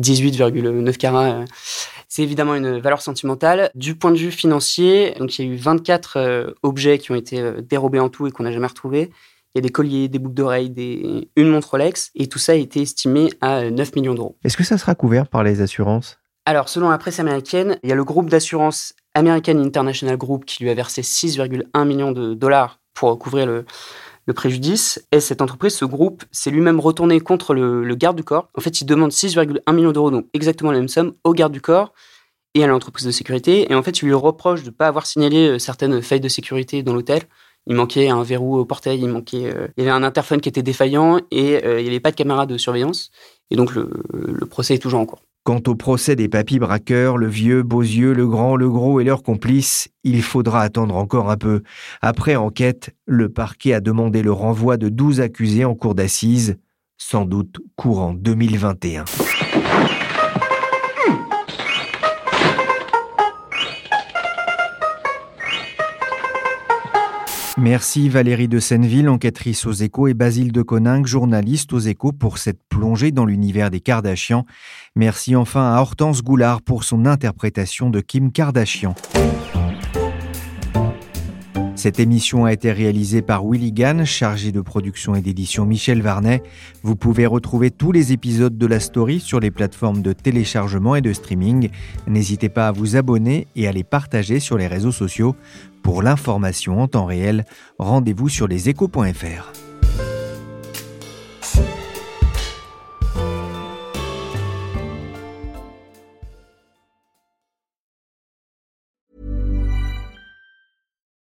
18,9 0.01 0.97
carats. 0.97 1.31
euh, 1.31 1.45
C'est 2.09 2.23
évidemment 2.23 2.55
une 2.55 2.79
valeur 2.79 3.03
sentimentale. 3.03 3.71
Du 3.75 3.95
point 3.95 4.11
de 4.11 4.17
vue 4.17 4.31
financier, 4.31 5.15
donc 5.19 5.39
il 5.39 5.47
y 5.47 5.49
a 5.49 5.53
eu 5.53 5.57
24 5.57 6.17
euh, 6.17 6.51
objets 6.63 6.99
qui 6.99 7.13
ont 7.13 7.17
été 7.17 7.41
euh, 7.41 7.61
dérobés 7.61 8.01
en 8.01 8.09
tout 8.09 8.27
et 8.27 8.31
qu'on 8.31 8.43
n'a 8.43 8.53
jamais 8.53 8.67
retrouvés. 8.67 9.11
Il 9.55 9.59
y 9.59 9.61
a 9.61 9.63
des 9.63 9.71
colliers, 9.71 10.09
des 10.09 10.19
boucles 10.19 10.35
d'oreilles, 10.35 10.71
des... 10.71 11.29
une 11.35 11.49
montre 11.49 11.71
Rolex, 11.71 12.11
et 12.15 12.29
tout 12.29 12.39
ça 12.39 12.53
a 12.53 12.55
été 12.55 12.83
estimé 12.83 13.31
à 13.41 13.59
euh, 13.59 13.71
9 13.71 13.97
millions 13.97 14.15
d'euros. 14.15 14.37
Est-ce 14.45 14.57
que 14.57 14.65
ça 14.65 14.79
sera 14.79 14.95
couvert 14.95 15.27
par 15.27 15.43
les 15.43 15.61
assurances? 15.61 16.19
Alors, 16.47 16.69
selon 16.69 16.89
la 16.89 16.99
presse 16.99 17.21
américaine, 17.21 17.79
il 17.83 17.89
y 17.91 17.93
a 17.93 17.97
le 17.97 18.05
groupe 18.05 18.31
d'assurance 18.31 18.95
American 19.15 19.59
International 19.59 20.17
Group 20.17 20.45
qui 20.45 20.63
lui 20.63 20.71
a 20.71 20.75
versé 20.75 21.03
6,1 21.03 21.85
millions 21.85 22.13
de 22.13 22.35
dollars 22.35 22.81
pour 22.95 23.19
couvrir 23.19 23.47
le, 23.47 23.65
le 24.27 24.33
préjudice. 24.33 25.05
Et 25.13 25.21
cette 25.21 25.43
entreprise, 25.43 25.75
ce 25.75 25.85
groupe, 25.85 26.25
s'est 26.31 26.51
lui-même 26.51 26.81
retourné 26.81 27.21
contre 27.21 27.55
le, 27.55 27.95
garde 27.95 28.17
du 28.17 28.25
corps. 28.25 28.49
En 28.57 28.61
fait, 28.61 28.81
il 28.81 28.85
demande 28.85 29.11
6,1 29.11 29.75
millions 29.75 29.93
d'euros, 29.93 30.11
donc 30.11 30.27
exactement 30.33 30.73
la 30.73 30.79
même 30.79 30.89
somme, 30.89 31.15
au 31.25 31.33
garde 31.33 31.53
du 31.53 31.61
corps 31.61 31.93
et 32.55 32.65
à 32.65 32.67
l'entreprise 32.67 33.07
de 33.07 33.11
sécurité. 33.11 33.71
Et 33.71 33.75
en 33.75 33.83
fait, 33.83 34.03
il 34.03 34.07
lui 34.07 34.15
reproche 34.15 34.63
de 34.63 34.67
ne 34.67 34.75
pas 34.75 34.89
avoir 34.89 35.07
signalé 35.07 35.49
euh, 35.49 35.59
certaines 35.59 36.03
failles 36.03 36.21
de 36.21 36.29
sécurité 36.29 36.83
dans 36.83 36.95
l'hôtel. 36.95 37.23
Il 37.67 37.77
manquait 37.77 38.09
un 38.09 38.23
verrou 38.23 38.59
au 38.59 38.65
portail, 38.65 39.01
il 39.01 39.09
manquait, 39.09 39.55
euh, 39.55 39.69
il 39.77 39.85
y 39.85 39.87
avait 39.87 39.97
un 39.97 40.03
interphone 40.03 40.41
qui 40.41 40.49
était 40.49 40.63
défaillant 40.63 41.21
et 41.31 41.65
euh, 41.65 41.81
il 41.81 41.85
n'y 41.85 41.91
avait 41.91 42.01
pas 42.01 42.11
de 42.11 42.17
caméra 42.17 42.47
de 42.47 42.57
surveillance. 42.57 43.11
Et 43.51 43.57
donc 43.57 43.75
le 43.75 44.47
procès 44.47 44.75
est 44.75 44.79
toujours 44.79 45.01
en 45.01 45.07
cours. 45.07 45.23
Quant 45.43 45.63
au 45.67 45.75
procès 45.75 46.17
des 46.17 46.29
papis 46.29 46.59
braqueurs, 46.59 47.17
le 47.17 47.27
vieux, 47.27 47.63
Beausieux, 47.63 48.13
le 48.13 48.27
grand, 48.27 48.57
le 48.57 48.69
gros 48.69 49.01
et 49.01 49.05
leurs 49.05 49.23
complices, 49.23 49.89
il 50.05 50.23
faudra 50.23 50.61
attendre 50.61 50.95
encore 50.97 51.31
un 51.31 51.39
peu. 51.39 51.63
Après 52.03 52.37
enquête, 52.37 52.91
le 53.07 53.31
parquet 53.31 53.73
a 53.73 53.81
demandé 53.81 54.23
le 54.23 54.33
renvoi 54.33 54.77
de 54.77 54.91
12 54.91 55.23
accusés 55.23 55.65
en 55.65 55.75
cour 55.75 55.95
d'assises, 55.95 56.59
sans 56.99 57.25
doute 57.25 57.57
courant 57.75 58.13
2021. 58.13 59.07
Merci 67.61 68.09
Valérie 68.09 68.49
de 68.49 68.59
Senneville, 68.59 69.11
enquêtrice 69.11 69.67
aux 69.67 69.73
échos, 69.73 70.09
et 70.09 70.15
Basile 70.15 70.51
de 70.51 70.63
Coninck, 70.63 71.07
journaliste 71.07 71.75
aux 71.75 71.79
échos, 71.79 72.11
pour 72.11 72.39
cette 72.39 72.63
plongée 72.71 73.11
dans 73.11 73.27
l'univers 73.27 73.71
des 73.71 73.81
Kardashians. 73.81 74.47
Merci 74.97 75.37
enfin 75.37 75.75
à 75.75 75.81
Hortense 75.83 76.23
Goulard 76.23 76.63
pour 76.63 76.85
son 76.85 77.05
interprétation 77.05 77.91
de 77.91 78.01
Kim 78.01 78.33
Kardashian. 78.33 78.95
Cette 81.81 81.99
émission 81.99 82.45
a 82.45 82.53
été 82.53 82.73
réalisée 82.73 83.23
par 83.23 83.43
Willy 83.43 83.73
Gann, 83.73 84.05
chargé 84.05 84.53
de 84.53 84.61
production 84.61 85.15
et 85.15 85.23
d'édition 85.23 85.65
Michel 85.65 86.03
Varnet. 86.03 86.43
Vous 86.83 86.95
pouvez 86.95 87.25
retrouver 87.25 87.71
tous 87.71 87.91
les 87.91 88.13
épisodes 88.13 88.59
de 88.59 88.67
la 88.67 88.81
story 88.81 89.19
sur 89.19 89.41
les 89.41 89.51
plateformes 89.51 90.03
de 90.03 90.13
téléchargement 90.13 90.95
et 90.95 91.01
de 91.01 91.15
streaming. 91.15 91.71
N'hésitez 92.07 92.51
pas 92.51 92.69
à 92.69 92.73
vous 92.73 92.97
abonner 92.97 93.47
et 93.57 93.67
à 93.67 93.73
les 93.73 93.83
partager 93.83 94.41
sur 94.41 94.59
les 94.59 94.67
réseaux 94.67 94.93
sociaux. 94.93 95.35
Pour 95.83 96.03
l'information 96.03 96.81
en 96.81 96.89
temps 96.89 97.07
réel, 97.07 97.45
rendez-vous 97.79 98.29
sur 98.29 98.47
leséchos.fr. 98.49 99.53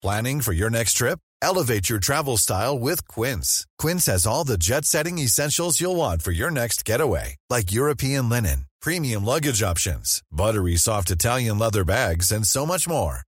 Planning 0.00 0.40
for 0.40 0.52
your 0.52 0.70
next 0.70 0.94
trip? 0.94 1.18
Elevate 1.42 1.90
your 1.90 1.98
travel 1.98 2.36
style 2.36 2.78
with 2.78 3.06
Quince. 3.08 3.66
Quince 3.78 4.06
has 4.06 4.26
all 4.26 4.42
the 4.42 4.56
jet 4.56 4.84
setting 4.84 5.18
essentials 5.18 5.80
you'll 5.80 5.96
want 5.96 6.22
for 6.22 6.30
your 6.30 6.50
next 6.50 6.84
getaway, 6.84 7.36
like 7.50 7.72
European 7.72 8.28
linen, 8.28 8.66
premium 8.80 9.24
luggage 9.24 9.62
options, 9.62 10.22
buttery 10.32 10.76
soft 10.76 11.10
Italian 11.10 11.58
leather 11.58 11.84
bags, 11.84 12.32
and 12.32 12.46
so 12.46 12.64
much 12.64 12.88
more. 12.88 13.27